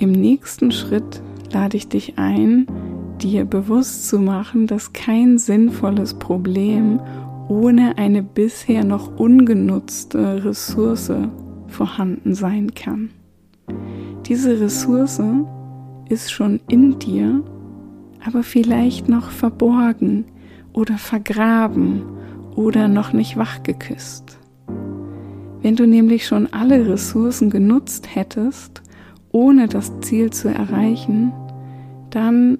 Im 0.00 0.12
nächsten 0.12 0.72
Schritt 0.72 1.22
lade 1.52 1.76
ich 1.76 1.88
dich 1.88 2.18
ein, 2.18 2.66
dir 3.18 3.44
bewusst 3.44 4.08
zu 4.08 4.18
machen, 4.18 4.66
dass 4.66 4.92
kein 4.92 5.38
sinnvolles 5.38 6.14
Problem 6.14 7.00
ohne 7.48 7.96
eine 7.96 8.22
bisher 8.22 8.84
noch 8.84 9.18
ungenutzte 9.18 10.44
Ressource 10.44 11.12
vorhanden 11.66 12.34
sein 12.34 12.74
kann. 12.74 13.10
Diese 14.26 14.60
Ressource 14.60 15.22
ist 16.08 16.30
schon 16.30 16.60
in 16.68 16.98
dir, 16.98 17.42
aber 18.24 18.42
vielleicht 18.42 19.08
noch 19.08 19.30
verborgen 19.30 20.26
oder 20.72 20.98
vergraben 20.98 22.02
oder 22.54 22.88
noch 22.88 23.12
nicht 23.12 23.36
wach 23.36 23.62
geküsst. 23.62 24.38
Wenn 25.62 25.76
du 25.76 25.86
nämlich 25.86 26.26
schon 26.26 26.52
alle 26.52 26.88
Ressourcen 26.88 27.50
genutzt 27.50 28.14
hättest, 28.14 28.82
ohne 29.32 29.68
das 29.68 29.92
Ziel 30.00 30.30
zu 30.30 30.48
erreichen, 30.48 31.32
dann 32.10 32.58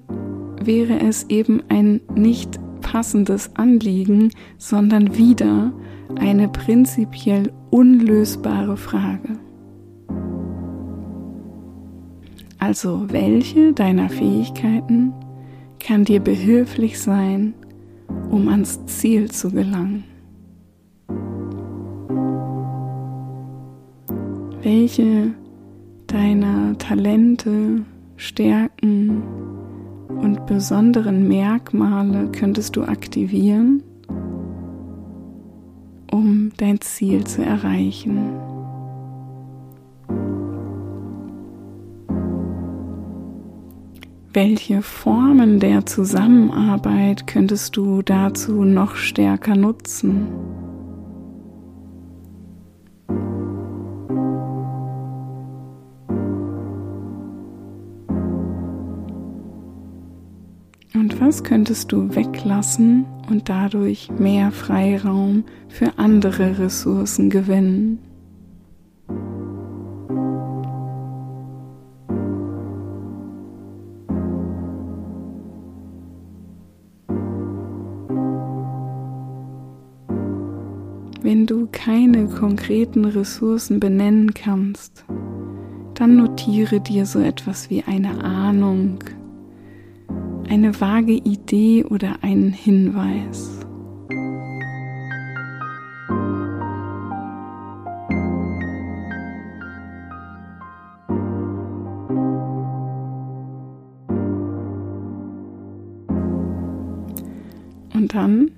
wäre 0.65 0.99
es 0.99 1.25
eben 1.29 1.61
ein 1.69 2.01
nicht 2.15 2.59
passendes 2.81 3.55
Anliegen, 3.55 4.31
sondern 4.57 5.15
wieder 5.17 5.71
eine 6.15 6.47
prinzipiell 6.49 7.51
unlösbare 7.69 8.77
Frage. 8.77 9.39
Also 12.57 13.05
welche 13.09 13.73
deiner 13.73 14.09
Fähigkeiten 14.09 15.13
kann 15.79 16.03
dir 16.03 16.19
behilflich 16.19 16.99
sein, 16.99 17.53
um 18.29 18.49
ans 18.49 18.85
Ziel 18.85 19.31
zu 19.31 19.51
gelangen? 19.51 20.03
Welche 24.61 25.31
deiner 26.07 26.77
Talente, 26.77 27.85
Stärken 28.17 29.23
und 30.09 30.45
besonderen 30.45 31.27
Merkmale 31.27 32.29
könntest 32.31 32.75
du 32.75 32.83
aktivieren, 32.83 33.83
um 36.11 36.51
dein 36.57 36.81
Ziel 36.81 37.25
zu 37.25 37.43
erreichen? 37.43 38.33
Welche 44.33 44.81
Formen 44.81 45.59
der 45.59 45.85
Zusammenarbeit 45.85 47.25
könntest 47.25 47.75
du 47.77 48.01
dazu 48.01 48.63
noch 48.63 48.95
stärker 48.95 49.55
nutzen? 49.55 50.27
Und 61.29 61.35
was 61.35 61.43
könntest 61.43 61.91
du 61.91 62.15
weglassen 62.15 63.05
und 63.29 63.49
dadurch 63.49 64.09
mehr 64.17 64.49
Freiraum 64.49 65.43
für 65.67 65.99
andere 65.99 66.57
Ressourcen 66.57 67.29
gewinnen? 67.29 67.99
Wenn 81.21 81.45
du 81.45 81.67
keine 81.71 82.25
konkreten 82.25 83.05
Ressourcen 83.05 83.79
benennen 83.79 84.33
kannst, 84.33 85.05
dann 85.93 86.15
notiere 86.15 86.79
dir 86.79 87.05
so 87.05 87.19
etwas 87.19 87.69
wie 87.69 87.83
eine 87.83 88.23
Ahnung, 88.23 88.97
eine 90.49 90.79
vage 90.79 91.13
Idee 91.13 91.85
oder 91.85 92.23
einen 92.23 92.51
Hinweis. 92.51 93.59
Und 107.93 108.13
dann 108.13 108.51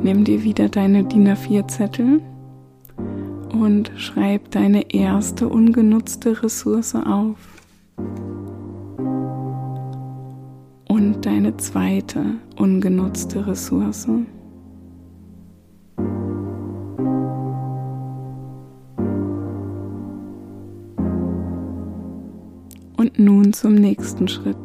Nimm 0.00 0.24
dir 0.24 0.44
wieder 0.44 0.68
deine 0.68 1.04
DIN 1.04 1.28
A4-Zettel 1.28 2.22
und 3.52 3.90
schreib 3.96 4.50
deine 4.52 4.94
erste 4.94 5.48
ungenutzte 5.48 6.40
Ressource 6.42 6.94
auf. 6.94 7.57
Zweite 11.58 12.36
ungenutzte 12.56 13.46
Ressource. 13.46 14.08
Und 22.96 23.18
nun 23.18 23.52
zum 23.52 23.74
nächsten 23.74 24.28
Schritt. 24.28 24.56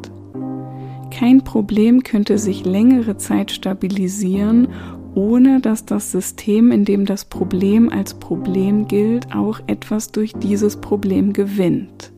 Kein 1.10 1.42
Problem 1.44 2.02
könnte 2.02 2.38
sich 2.38 2.64
längere 2.64 3.16
Zeit 3.16 3.52
stabilisieren, 3.52 4.68
ohne 5.14 5.60
dass 5.60 5.84
das 5.84 6.10
System, 6.10 6.72
in 6.72 6.84
dem 6.84 7.06
das 7.06 7.24
Problem 7.24 7.88
als 7.88 8.14
Problem 8.14 8.88
gilt, 8.88 9.34
auch 9.34 9.60
etwas 9.68 10.10
durch 10.10 10.32
dieses 10.32 10.76
Problem 10.76 11.32
gewinnt. 11.32 12.13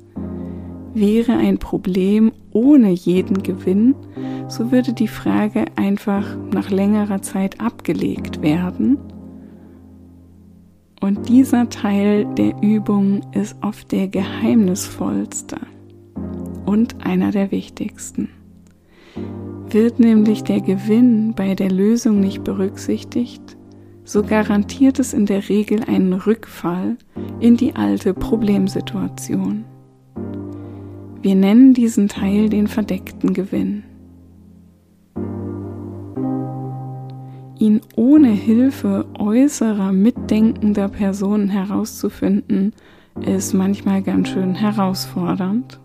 Wäre 0.97 1.33
ein 1.33 1.59
Problem 1.59 2.33
ohne 2.53 2.89
jeden 2.89 3.43
Gewinn, 3.43 3.95
so 4.49 4.73
würde 4.73 4.95
die 4.95 5.09
Frage 5.09 5.67
einfach 5.77 6.25
nach 6.51 6.71
längerer 6.71 7.21
Zeit 7.21 7.61
abgelegt 7.61 8.41
werden. 8.41 8.97
Und 11.03 11.29
dieser 11.29 11.69
Teil 11.69 12.25
der 12.37 12.63
Übung 12.63 13.21
ist 13.35 13.57
oft 13.61 13.93
der 13.93 14.09
geheimnisvollste 14.09 15.59
und 16.65 17.05
einer 17.05 17.31
der 17.31 17.51
wichtigsten. 17.51 18.31
Wird 19.69 20.01
nämlich 20.01 20.45
der 20.45 20.63
Gewinn 20.63 21.35
bei 21.35 21.55
der 21.55 21.71
Lösung 21.71 22.21
nicht 22.21 22.43
berücksichtigt, 22.43 23.59
so 24.05 24.23
garantiert 24.23 24.99
es 24.99 25.13
in 25.13 25.27
der 25.27 25.47
Regel 25.51 25.85
einen 25.87 26.15
Rückfall 26.15 26.97
in 27.39 27.59
die 27.59 27.77
alte 27.77 28.15
Problemsituation. 28.15 29.67
Wir 31.27 31.35
nennen 31.35 31.75
diesen 31.75 32.07
Teil 32.07 32.49
den 32.49 32.69
verdeckten 32.69 33.35
Gewinn. 33.35 33.83
Ihn 37.59 37.81
ohne 37.97 38.29
Hilfe 38.29 39.07
äußerer 39.19 39.91
mitdenkender 39.91 40.89
Personen 40.89 41.49
herauszufinden, 41.49 42.75
ist 43.23 43.55
manchmal 43.55 44.03
ganz 44.03 44.29
schön 44.29 44.55
herausfordernd. 44.55 45.81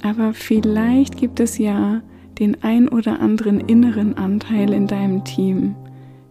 Aber 0.00 0.32
vielleicht 0.32 1.16
gibt 1.16 1.40
es 1.40 1.58
ja 1.58 2.02
den 2.38 2.62
ein 2.62 2.88
oder 2.88 3.18
anderen 3.18 3.58
inneren 3.58 4.16
Anteil 4.16 4.72
in 4.72 4.86
deinem 4.86 5.24
Team, 5.24 5.74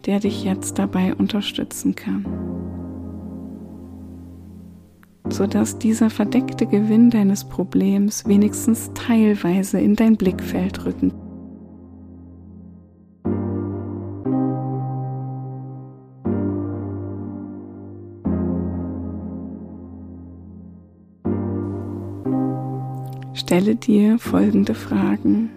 der 0.05 0.21
dich 0.21 0.45
jetzt 0.45 0.79
dabei 0.79 1.13
unterstützen 1.13 1.95
kann. 1.95 2.25
Sodass 5.29 5.79
dieser 5.79 6.09
verdeckte 6.09 6.65
Gewinn 6.65 7.09
deines 7.09 7.45
Problems 7.45 8.27
wenigstens 8.27 8.91
teilweise 8.93 9.79
in 9.79 9.95
dein 9.95 10.15
Blickfeld 10.15 10.85
rücken 10.85 11.11
Stelle 23.35 23.75
dir 23.75 24.17
folgende 24.17 24.73
Fragen. 24.73 25.51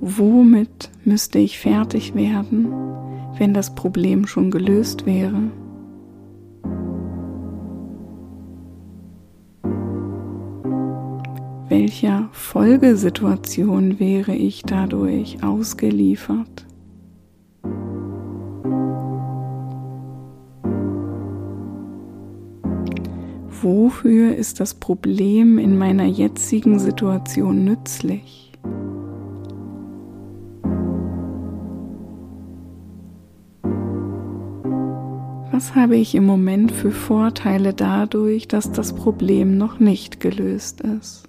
Womit 0.00 0.90
müsste 1.04 1.38
ich 1.38 1.58
fertig 1.58 2.14
werden, 2.14 2.72
wenn 3.36 3.52
das 3.52 3.74
Problem 3.74 4.26
schon 4.26 4.50
gelöst 4.50 5.04
wäre? 5.04 5.50
Folgesituation 12.44 13.98
wäre 13.98 14.34
ich 14.34 14.62
dadurch 14.62 15.42
ausgeliefert? 15.42 16.66
wofür 23.64 24.36
ist 24.36 24.60
das 24.60 24.74
Problem 24.74 25.58
in 25.58 25.78
meiner 25.78 26.04
jetzigen 26.04 26.78
Situation 26.78 27.64
nützlich? 27.64 28.52
Was 35.50 35.74
habe 35.74 35.96
ich 35.96 36.14
im 36.14 36.26
Moment 36.26 36.72
für 36.72 36.90
Vorteile 36.90 37.72
dadurch, 37.72 38.48
dass 38.48 38.70
das 38.70 38.94
Problem 38.94 39.56
noch 39.56 39.80
nicht 39.80 40.20
gelöst 40.20 40.82
ist? 40.82 41.28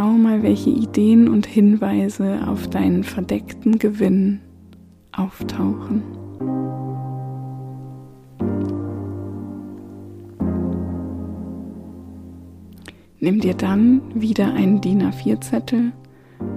Schau 0.00 0.12
mal, 0.12 0.42
welche 0.42 0.70
Ideen 0.70 1.28
und 1.28 1.44
Hinweise 1.44 2.48
auf 2.48 2.68
deinen 2.68 3.04
verdeckten 3.04 3.78
Gewinn 3.78 4.40
auftauchen. 5.12 6.02
Nimm 13.18 13.40
dir 13.40 13.52
dann 13.52 14.00
wieder 14.14 14.54
einen 14.54 14.80
DIN 14.80 15.02
A4-Zettel 15.02 15.92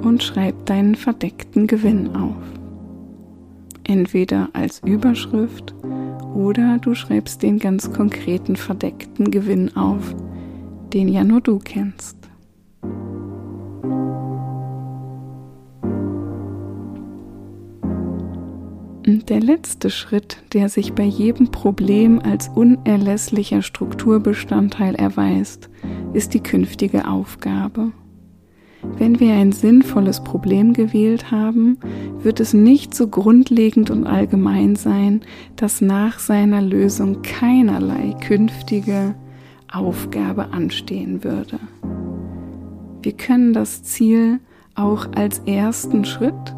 und 0.06 0.24
schreib 0.24 0.66
deinen 0.66 0.96
verdeckten 0.96 1.68
Gewinn 1.68 2.16
auf. 2.16 2.46
Entweder 3.84 4.52
als 4.54 4.80
Überschrift 4.86 5.76
oder 6.34 6.78
du 6.78 6.96
schreibst 6.96 7.44
den 7.44 7.60
ganz 7.60 7.92
konkreten 7.92 8.56
verdeckten 8.56 9.32
Gewinn 9.32 9.76
auf, 9.76 10.16
den 10.94 11.10
ja 11.10 11.26
nur 11.26 11.42
du 11.42 11.60
kennst. 11.60 12.23
Und 19.14 19.30
der 19.30 19.42
letzte 19.42 19.92
Schritt, 19.92 20.38
der 20.54 20.70
sich 20.70 20.94
bei 20.94 21.04
jedem 21.04 21.52
Problem 21.52 22.20
als 22.20 22.48
unerlässlicher 22.48 23.62
Strukturbestandteil 23.62 24.96
erweist, 24.96 25.70
ist 26.14 26.34
die 26.34 26.40
künftige 26.40 27.08
Aufgabe. 27.08 27.92
Wenn 28.98 29.20
wir 29.20 29.36
ein 29.36 29.52
sinnvolles 29.52 30.24
Problem 30.24 30.74
gewählt 30.74 31.30
haben, 31.30 31.78
wird 32.24 32.40
es 32.40 32.56
nicht 32.56 32.96
so 32.96 33.08
grundlegend 33.08 33.92
und 33.92 34.08
allgemein 34.08 34.76
sein, 34.76 35.22
dass 35.58 35.80
nach 35.80 36.18
seiner 36.18 36.64
Lösung 36.64 37.22
keinerlei 37.22 38.16
künftige 38.20 39.14
Aufgabe 39.72 40.54
anstehen 40.54 41.24
würde. 41.24 41.60
Wir 43.04 43.14
können 43.14 43.54
das 43.54 43.84
Ziel 43.84 44.40
auch 44.74 45.08
als 45.14 45.38
ersten 45.46 46.04
Schritt 46.04 46.56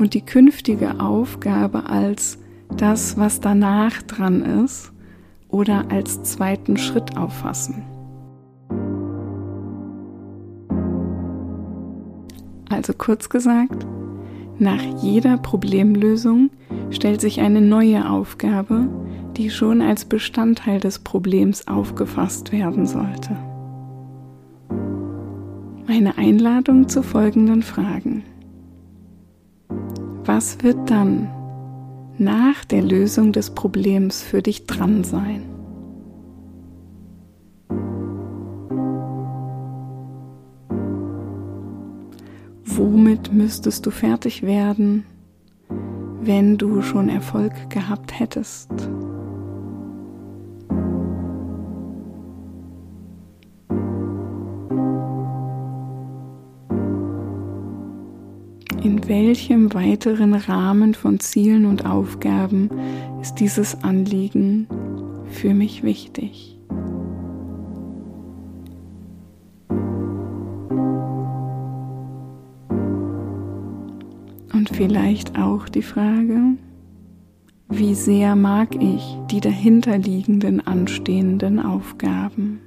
und 0.00 0.14
die 0.14 0.22
künftige 0.22 0.98
Aufgabe 0.98 1.84
als 1.86 2.38
das, 2.76 3.18
was 3.18 3.40
danach 3.40 4.02
dran 4.02 4.42
ist, 4.64 4.92
oder 5.48 5.90
als 5.90 6.22
zweiten 6.22 6.76
Schritt 6.76 7.16
auffassen. 7.16 7.82
Also 12.68 12.92
kurz 12.96 13.28
gesagt, 13.28 13.86
nach 14.58 14.82
jeder 15.02 15.36
Problemlösung 15.36 16.50
stellt 16.90 17.20
sich 17.20 17.40
eine 17.40 17.60
neue 17.60 18.08
Aufgabe, 18.08 18.88
die 19.36 19.50
schon 19.50 19.82
als 19.82 20.04
Bestandteil 20.04 20.80
des 20.80 21.00
Problems 21.00 21.66
aufgefasst 21.66 22.52
werden 22.52 22.86
sollte. 22.86 23.36
Meine 25.86 26.16
Einladung 26.16 26.88
zu 26.88 27.02
folgenden 27.02 27.62
Fragen. 27.62 28.22
Was 30.24 30.62
wird 30.62 30.90
dann 30.90 31.30
nach 32.18 32.64
der 32.66 32.82
Lösung 32.82 33.32
des 33.32 33.50
Problems 33.50 34.22
für 34.22 34.42
dich 34.42 34.66
dran 34.66 35.02
sein? 35.02 35.44
Womit 42.64 43.32
müsstest 43.32 43.86
du 43.86 43.90
fertig 43.90 44.42
werden, 44.42 45.04
wenn 46.20 46.58
du 46.58 46.82
schon 46.82 47.08
Erfolg 47.08 47.70
gehabt 47.70 48.18
hättest? 48.18 48.70
In 58.90 59.08
welchem 59.08 59.72
weiteren 59.72 60.34
Rahmen 60.34 60.94
von 60.94 61.20
Zielen 61.20 61.64
und 61.64 61.86
Aufgaben 61.86 62.68
ist 63.20 63.36
dieses 63.36 63.84
Anliegen 63.84 64.66
für 65.30 65.54
mich 65.54 65.84
wichtig? 65.84 66.58
Und 74.52 74.70
vielleicht 74.72 75.38
auch 75.38 75.68
die 75.68 75.82
Frage, 75.82 76.56
wie 77.68 77.94
sehr 77.94 78.34
mag 78.34 78.74
ich 78.74 79.16
die 79.30 79.40
dahinterliegenden 79.40 80.66
anstehenden 80.66 81.60
Aufgaben? 81.60 82.58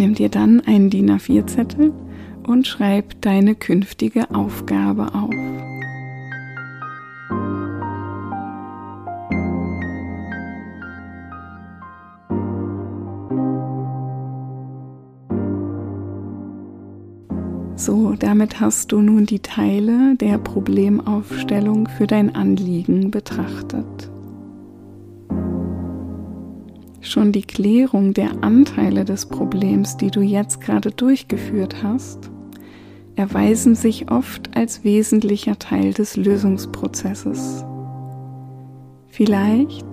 Nimm 0.00 0.14
dir 0.14 0.30
dann 0.30 0.62
einen 0.62 0.88
DIN 0.88 1.10
A4-Zettel 1.10 1.92
und 2.46 2.66
schreib 2.66 3.20
deine 3.20 3.54
künftige 3.54 4.34
Aufgabe 4.34 5.14
auf. 5.14 5.34
So, 17.76 18.14
damit 18.18 18.58
hast 18.58 18.92
du 18.92 19.02
nun 19.02 19.26
die 19.26 19.40
Teile 19.40 20.16
der 20.16 20.38
Problemaufstellung 20.38 21.90
für 21.98 22.06
dein 22.06 22.34
Anliegen 22.34 23.10
betrachtet. 23.10 24.10
Schon 27.00 27.32
die 27.32 27.42
Klärung 27.42 28.12
der 28.12 28.42
Anteile 28.42 29.04
des 29.04 29.26
Problems, 29.26 29.96
die 29.96 30.10
du 30.10 30.20
jetzt 30.20 30.60
gerade 30.60 30.90
durchgeführt 30.90 31.82
hast, 31.82 32.30
erweisen 33.16 33.74
sich 33.74 34.10
oft 34.10 34.56
als 34.56 34.84
wesentlicher 34.84 35.58
Teil 35.58 35.92
des 35.92 36.16
Lösungsprozesses. 36.16 37.64
Vielleicht 39.08 39.86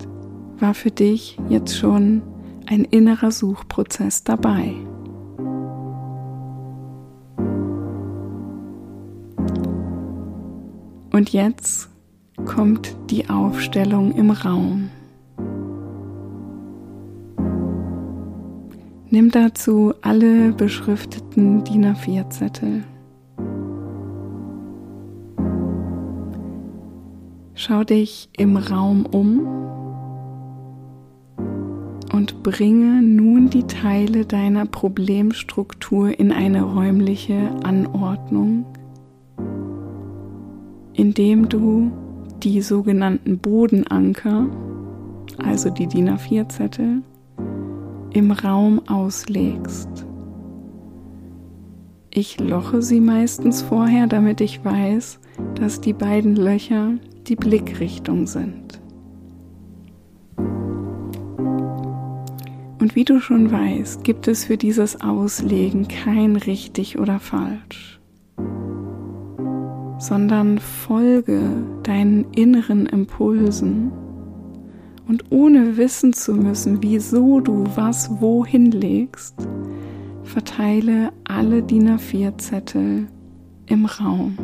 war 0.58 0.74
für 0.74 0.90
dich 0.90 1.38
jetzt 1.48 1.76
schon 1.76 2.22
ein 2.66 2.84
innerer 2.84 3.30
Suchprozess 3.30 4.24
dabei. 4.24 4.74
Und 11.10 11.30
jetzt 11.30 11.88
kommt 12.44 12.94
die 13.10 13.28
Aufstellung 13.28 14.14
im 14.14 14.30
Raum. 14.30 14.90
Nimm 19.18 19.32
dazu 19.32 19.94
alle 20.00 20.52
beschrifteten 20.52 21.64
DIN 21.64 21.86
A4-Zettel. 21.86 22.84
Schau 27.54 27.82
dich 27.82 28.28
im 28.38 28.56
Raum 28.56 29.04
um 29.06 29.40
und 32.12 32.44
bringe 32.44 33.02
nun 33.02 33.50
die 33.50 33.64
Teile 33.64 34.24
deiner 34.24 34.66
Problemstruktur 34.66 36.16
in 36.16 36.30
eine 36.30 36.62
räumliche 36.62 37.50
Anordnung, 37.64 38.66
indem 40.92 41.48
du 41.48 41.90
die 42.44 42.60
sogenannten 42.60 43.38
Bodenanker, 43.38 44.46
also 45.38 45.70
die 45.70 45.88
DIN 45.88 46.08
A4-Zettel, 46.08 47.02
im 48.12 48.30
Raum 48.30 48.80
auslegst. 48.88 50.06
Ich 52.10 52.40
loche 52.40 52.82
sie 52.82 53.00
meistens 53.00 53.62
vorher, 53.62 54.06
damit 54.06 54.40
ich 54.40 54.64
weiß, 54.64 55.20
dass 55.54 55.80
die 55.80 55.92
beiden 55.92 56.36
Löcher 56.36 56.94
die 57.26 57.36
Blickrichtung 57.36 58.26
sind. 58.26 58.80
Und 62.80 62.94
wie 62.96 63.04
du 63.04 63.20
schon 63.20 63.52
weißt, 63.52 64.02
gibt 64.04 64.28
es 64.28 64.46
für 64.46 64.56
dieses 64.56 65.00
Auslegen 65.00 65.88
kein 65.88 66.36
richtig 66.36 66.98
oder 66.98 67.20
falsch, 67.20 68.00
sondern 69.98 70.58
folge 70.58 71.40
deinen 71.82 72.24
inneren 72.32 72.86
Impulsen 72.86 73.92
und 75.08 75.24
ohne 75.30 75.76
wissen 75.76 76.12
zu 76.12 76.34
müssen, 76.34 76.82
wieso 76.82 77.40
du 77.40 77.64
was 77.74 78.20
wohin 78.20 78.70
legst, 78.70 79.34
verteile 80.22 81.12
alle 81.24 81.62
DIN 81.62 81.88
A4-Zettel 81.88 83.08
im 83.66 83.86
Raum. 83.86 84.36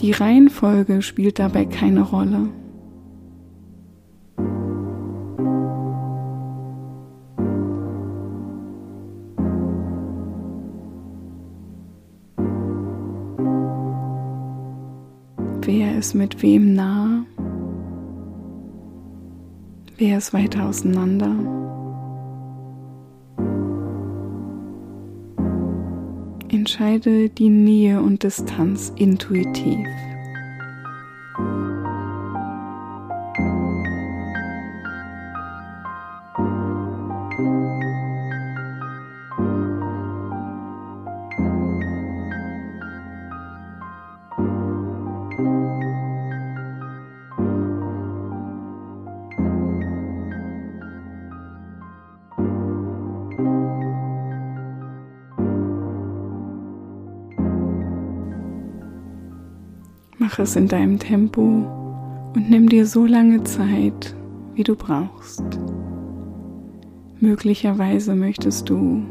Die 0.00 0.12
Reihenfolge 0.12 1.02
spielt 1.02 1.38
dabei 1.38 1.64
keine 1.64 2.02
Rolle. 2.02 2.50
Ist 15.98 16.14
mit 16.14 16.42
wem 16.42 16.74
nah? 16.74 17.26
Wer 19.96 20.18
ist 20.18 20.32
weiter 20.32 20.66
auseinander? 20.66 21.34
Entscheide 26.48 27.28
die 27.28 27.50
Nähe 27.50 28.00
und 28.00 28.22
Distanz 28.22 28.92
intuitiv. 28.96 29.86
Mach 60.20 60.40
es 60.40 60.56
in 60.56 60.66
deinem 60.66 60.98
Tempo 60.98 61.40
und 62.34 62.50
nimm 62.50 62.68
dir 62.68 62.86
so 62.86 63.06
lange 63.06 63.44
Zeit, 63.44 64.16
wie 64.54 64.64
du 64.64 64.74
brauchst. 64.74 65.44
Möglicherweise 67.20 68.16
möchtest 68.16 68.68
du 68.68 69.04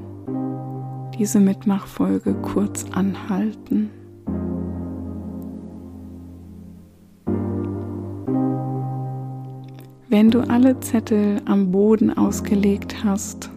diese 1.17 1.39
Mitmachfolge 1.39 2.33
kurz 2.33 2.85
anhalten. 2.91 3.89
Wenn 10.09 10.29
du 10.29 10.41
alle 10.41 10.77
Zettel 10.81 11.41
am 11.45 11.71
Boden 11.71 12.17
ausgelegt 12.17 13.05
hast, 13.05 13.49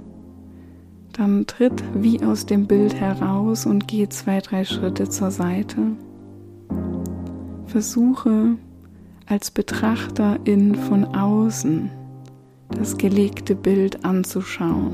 dann 1.12 1.46
tritt 1.46 1.82
wie 1.94 2.22
aus 2.22 2.46
dem 2.46 2.68
Bild 2.68 2.94
heraus 2.94 3.66
und 3.66 3.88
geh 3.88 4.08
zwei, 4.08 4.40
drei 4.40 4.64
Schritte 4.64 5.08
zur 5.08 5.32
Seite. 5.32 5.96
Versuche 7.70 8.56
als 9.26 9.52
Betrachterin 9.52 10.74
von 10.74 11.04
außen 11.04 11.88
das 12.76 12.96
gelegte 12.96 13.54
Bild 13.54 14.04
anzuschauen. 14.04 14.90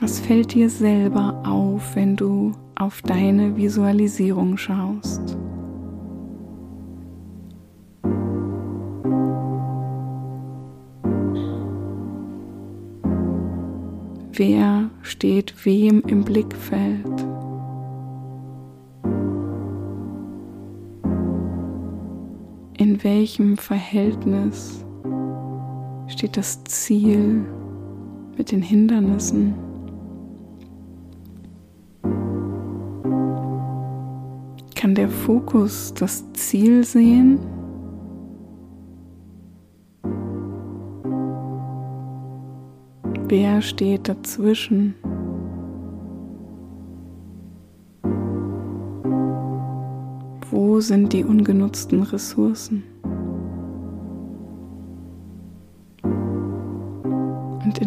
Was 0.00 0.20
fällt 0.20 0.52
dir 0.52 0.68
selber 0.68 1.42
auf, 1.46 1.96
wenn 1.96 2.16
du 2.16 2.52
auf 2.74 3.00
deine 3.00 3.56
Visualisierung 3.56 4.58
schaust? 4.58 5.38
Wer 14.32 14.90
steht 15.00 15.64
wem 15.64 16.02
im 16.06 16.24
Blickfeld? 16.24 17.24
Welchem 23.04 23.58
Verhältnis 23.58 24.82
steht 26.08 26.38
das 26.38 26.64
Ziel 26.64 27.44
mit 28.34 28.50
den 28.50 28.62
Hindernissen? 28.62 29.54
Kann 34.74 34.94
der 34.94 35.10
Fokus 35.10 35.92
das 35.92 36.24
Ziel 36.32 36.82
sehen? 36.82 37.38
Wer 43.28 43.60
steht 43.60 44.08
dazwischen? 44.08 44.94
Wo 50.50 50.80
sind 50.80 51.12
die 51.12 51.24
ungenutzten 51.24 52.02
Ressourcen? 52.02 52.93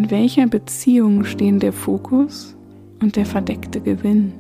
In 0.08 0.12
welcher 0.12 0.48
Beziehung 0.48 1.26
stehen 1.26 1.60
der 1.60 1.74
Fokus 1.74 2.56
und 3.02 3.18
der 3.18 3.26
verdeckte 3.26 3.82
Gewinn? 3.82 4.32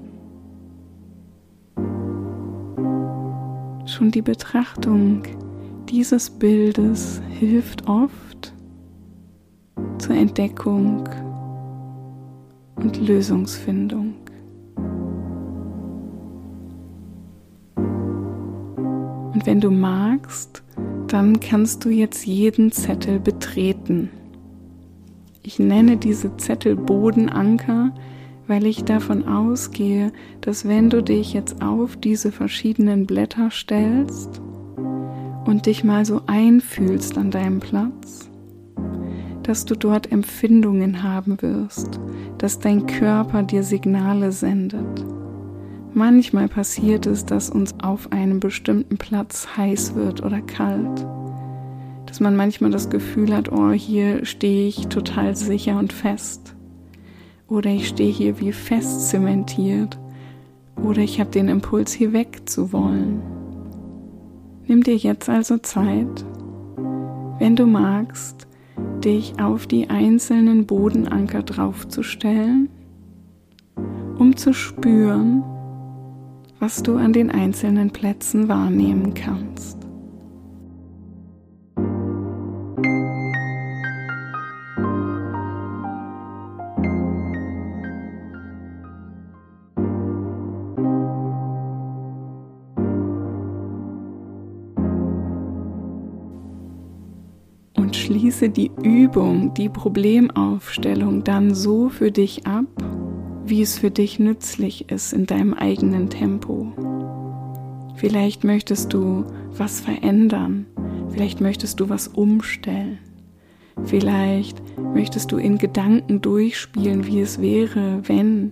Schon 3.86 4.12
die 4.12 4.22
Betrachtung 4.22 5.24
dieses 5.90 6.30
Bildes 6.30 7.22
hilft 7.38 7.86
oft, 7.90 8.54
zur 9.98 10.16
Entdeckung 10.16 11.10
und 12.78 13.06
Lösungsfindung. 13.06 14.14
Und 19.34 19.46
wenn 19.46 19.60
du 19.60 19.70
magst, 19.70 20.64
dann 21.08 21.42
kannst 21.42 21.84
du 21.84 21.90
jetzt 21.90 22.26
jeden 22.26 22.72
Zettel 22.72 23.20
betreten. 23.20 24.10
Ich 25.48 25.60
nenne 25.60 25.96
diese 25.96 26.36
Zettel 26.36 26.76
Bodenanker, 26.76 27.94
weil 28.48 28.66
ich 28.66 28.84
davon 28.84 29.26
ausgehe, 29.30 30.12
dass 30.42 30.68
wenn 30.68 30.90
du 30.90 31.02
dich 31.02 31.32
jetzt 31.32 31.62
auf 31.62 31.96
diese 31.96 32.34
verschiedenen 32.34 33.06
Blätter 33.06 33.50
stellst 33.50 34.42
und 35.46 35.66
dich 35.66 35.86
mal 35.86 36.04
so 36.04 36.20
einfühlst 36.28 37.18
an 37.18 37.32
deinem 37.32 37.62
Platz, 37.62 38.30
dass 39.44 39.64
du 39.64 39.76
dort 39.76 40.12
Empfindungen 40.12 41.02
haben 41.02 41.42
wirst, 41.42 41.98
dass 42.40 42.60
dein 42.60 42.86
Körper 42.86 43.42
dir 43.44 43.64
Signale 43.64 44.34
sendet. 44.34 45.06
Manchmal 45.94 46.50
passiert 46.50 47.06
es, 47.06 47.26
dass 47.26 47.50
uns 47.50 47.74
auf 47.82 48.12
einem 48.12 48.42
bestimmten 48.42 48.98
Platz 48.98 49.48
heiß 49.56 49.96
wird 49.96 50.22
oder 50.26 50.42
kalt. 50.42 51.08
Dass 52.08 52.20
man 52.20 52.36
manchmal 52.36 52.72
das 52.72 52.90
Gefühl 52.90 53.36
hat, 53.36 53.52
oh, 53.52 53.72
hier 53.72 54.26
stehe 54.26 54.68
ich 54.68 54.88
total 54.88 55.36
sicher 55.36 55.78
und 55.78 55.94
fest. 55.94 56.56
Oder 57.48 57.70
ich 57.70 57.88
stehe 57.88 58.12
hier 58.12 58.40
wie 58.40 58.52
fest 58.52 59.10
zementiert. 59.10 60.00
Oder 60.84 61.02
ich 61.02 61.20
habe 61.20 61.30
den 61.30 61.48
Impuls, 61.48 61.92
hier 61.92 62.14
weg 62.14 62.50
zu 62.50 62.74
wollen. 62.74 63.22
Nimm 64.68 64.84
dir 64.84 64.98
jetzt 64.98 65.30
also 65.30 65.58
Zeit, 65.58 66.26
wenn 67.40 67.56
du 67.56 67.66
magst, 67.66 68.48
dich 69.04 69.40
auf 69.40 69.68
die 69.68 69.90
einzelnen 69.90 70.66
Bodenanker 70.66 71.44
draufzustellen, 71.44 72.70
um 74.18 74.36
zu 74.36 74.54
spüren, 74.54 75.44
was 76.60 76.84
du 76.84 76.98
an 76.98 77.14
den 77.14 77.32
einzelnen 77.32 77.92
Plätzen 77.92 78.50
wahrnehmen 78.50 79.14
kannst. 79.14 79.77
Schließe 98.38 98.50
die 98.50 98.72
Übung, 98.84 99.56
die 99.56 99.68
Problemaufstellung 99.68 101.24
dann 101.24 101.56
so 101.56 101.90
für 101.90 102.12
dich 102.12 102.46
ab, 102.46 102.66
wie 103.46 103.64
es 103.64 103.80
für 103.80 103.90
dich 103.90 104.20
nützlich 104.20 104.92
ist 104.92 105.12
in 105.12 105.26
deinem 105.26 105.56
eigenen 105.56 106.12
Tempo. 106.12 106.72
Vielleicht 107.96 108.44
möchtest 108.44 108.94
du 108.94 109.26
was 109.58 109.80
verändern, 109.80 110.68
vielleicht 111.10 111.42
möchtest 111.42 111.80
du 111.80 111.90
was 111.90 112.10
umstellen, 112.10 113.00
vielleicht 113.86 114.62
möchtest 114.94 115.32
du 115.32 115.38
in 115.38 115.58
Gedanken 115.58 116.22
durchspielen, 116.22 117.08
wie 117.08 117.22
es 117.22 117.42
wäre, 117.42 118.02
wenn 118.04 118.52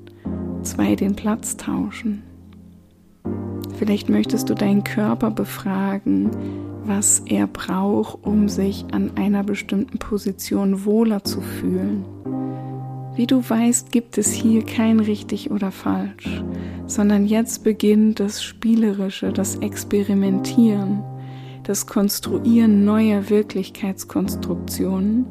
zwei 0.63 0.95
den 0.95 1.15
Platz 1.15 1.57
tauschen. 1.57 2.23
Vielleicht 3.77 4.09
möchtest 4.09 4.49
du 4.49 4.55
deinen 4.55 4.83
Körper 4.83 5.29
befragen, 5.29 6.31
was 6.85 7.23
er 7.25 7.47
braucht, 7.47 8.25
um 8.25 8.47
sich 8.47 8.85
an 8.91 9.11
einer 9.15 9.43
bestimmten 9.43 9.97
Position 9.97 10.85
wohler 10.85 11.23
zu 11.23 11.41
fühlen. 11.41 12.05
Wie 13.15 13.27
du 13.27 13.41
weißt, 13.47 13.91
gibt 13.91 14.17
es 14.17 14.31
hier 14.31 14.65
kein 14.65 14.99
richtig 14.99 15.49
oder 15.49 15.71
falsch, 15.71 16.43
sondern 16.85 17.25
jetzt 17.25 17.63
beginnt 17.63 18.19
das 18.19 18.43
Spielerische, 18.43 19.31
das 19.31 19.55
Experimentieren, 19.55 21.01
das 21.63 21.87
Konstruieren 21.87 22.83
neuer 22.83 23.29
Wirklichkeitskonstruktionen 23.29 25.25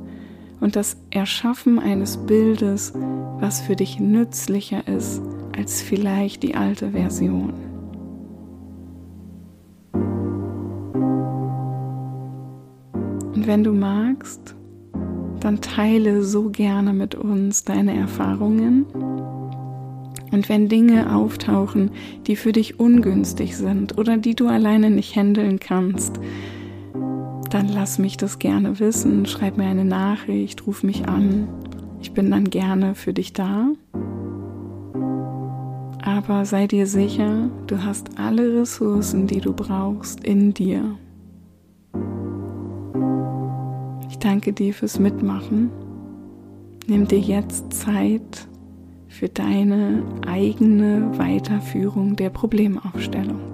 und 0.61 0.77
das 0.77 0.97
Erschaffen 1.11 1.79
eines 1.79 2.17
Bildes, 2.17 2.95
was 3.39 3.61
für 3.61 3.77
dich 3.77 4.01
nützlicher 4.01 4.89
ist 4.89 5.21
als 5.57 5.83
vielleicht 5.83 6.43
die 6.43 6.55
alte 6.55 6.93
Version. 6.93 7.74
Und 13.45 13.49
wenn 13.51 13.65
du 13.65 13.73
magst, 13.73 14.55
dann 15.41 15.61
teile 15.61 16.23
so 16.23 16.49
gerne 16.49 16.95
mit 16.95 17.15
uns 17.15 17.63
deine 17.63 17.95
Erfahrungen. 17.95 18.87
Und 20.33 20.49
wenn 20.49 20.71
Dinge 20.71 21.15
auftauchen, 21.15 21.91
die 22.27 22.37
für 22.37 22.53
dich 22.53 22.81
ungünstig 22.81 23.59
sind 23.59 23.99
oder 23.99 24.17
die 24.17 24.35
du 24.35 24.49
alleine 24.49 24.89
nicht 24.89 25.15
handeln 25.15 25.61
kannst, 25.61 26.19
dann 27.51 27.69
lass 27.69 27.99
mich 27.99 28.17
das 28.17 28.39
gerne 28.39 28.81
wissen. 28.81 29.27
Schreib 29.27 29.59
mir 29.59 29.67
eine 29.67 29.85
Nachricht, 29.85 30.67
ruf 30.67 30.83
mich 30.83 31.07
an. 31.07 31.47
Ich 32.01 32.13
bin 32.13 32.31
dann 32.31 32.49
gerne 32.49 32.95
für 32.95 33.13
dich 33.13 33.35
da. 33.35 33.73
Aber 36.03 36.47
sei 36.47 36.67
dir 36.67 36.87
sicher, 36.87 37.51
du 37.67 37.85
hast 37.85 38.19
alle 38.19 38.63
Ressourcen, 38.63 39.27
die 39.27 39.43
du 39.43 39.53
brauchst, 39.53 40.25
in 40.25 40.55
dir. 40.55 40.97
Danke 44.35 44.53
dir 44.53 44.75
fürs 44.75 44.99
Mitmachen. 44.99 45.71
Nimm 46.89 47.07
dir 47.07 47.21
jetzt 47.21 47.73
Zeit 47.73 48.49
für 49.07 49.29
deine 49.29 50.03
eigene 50.27 51.17
Weiterführung 51.17 52.17
der 52.17 52.31
Problemaufstellung. 52.31 53.54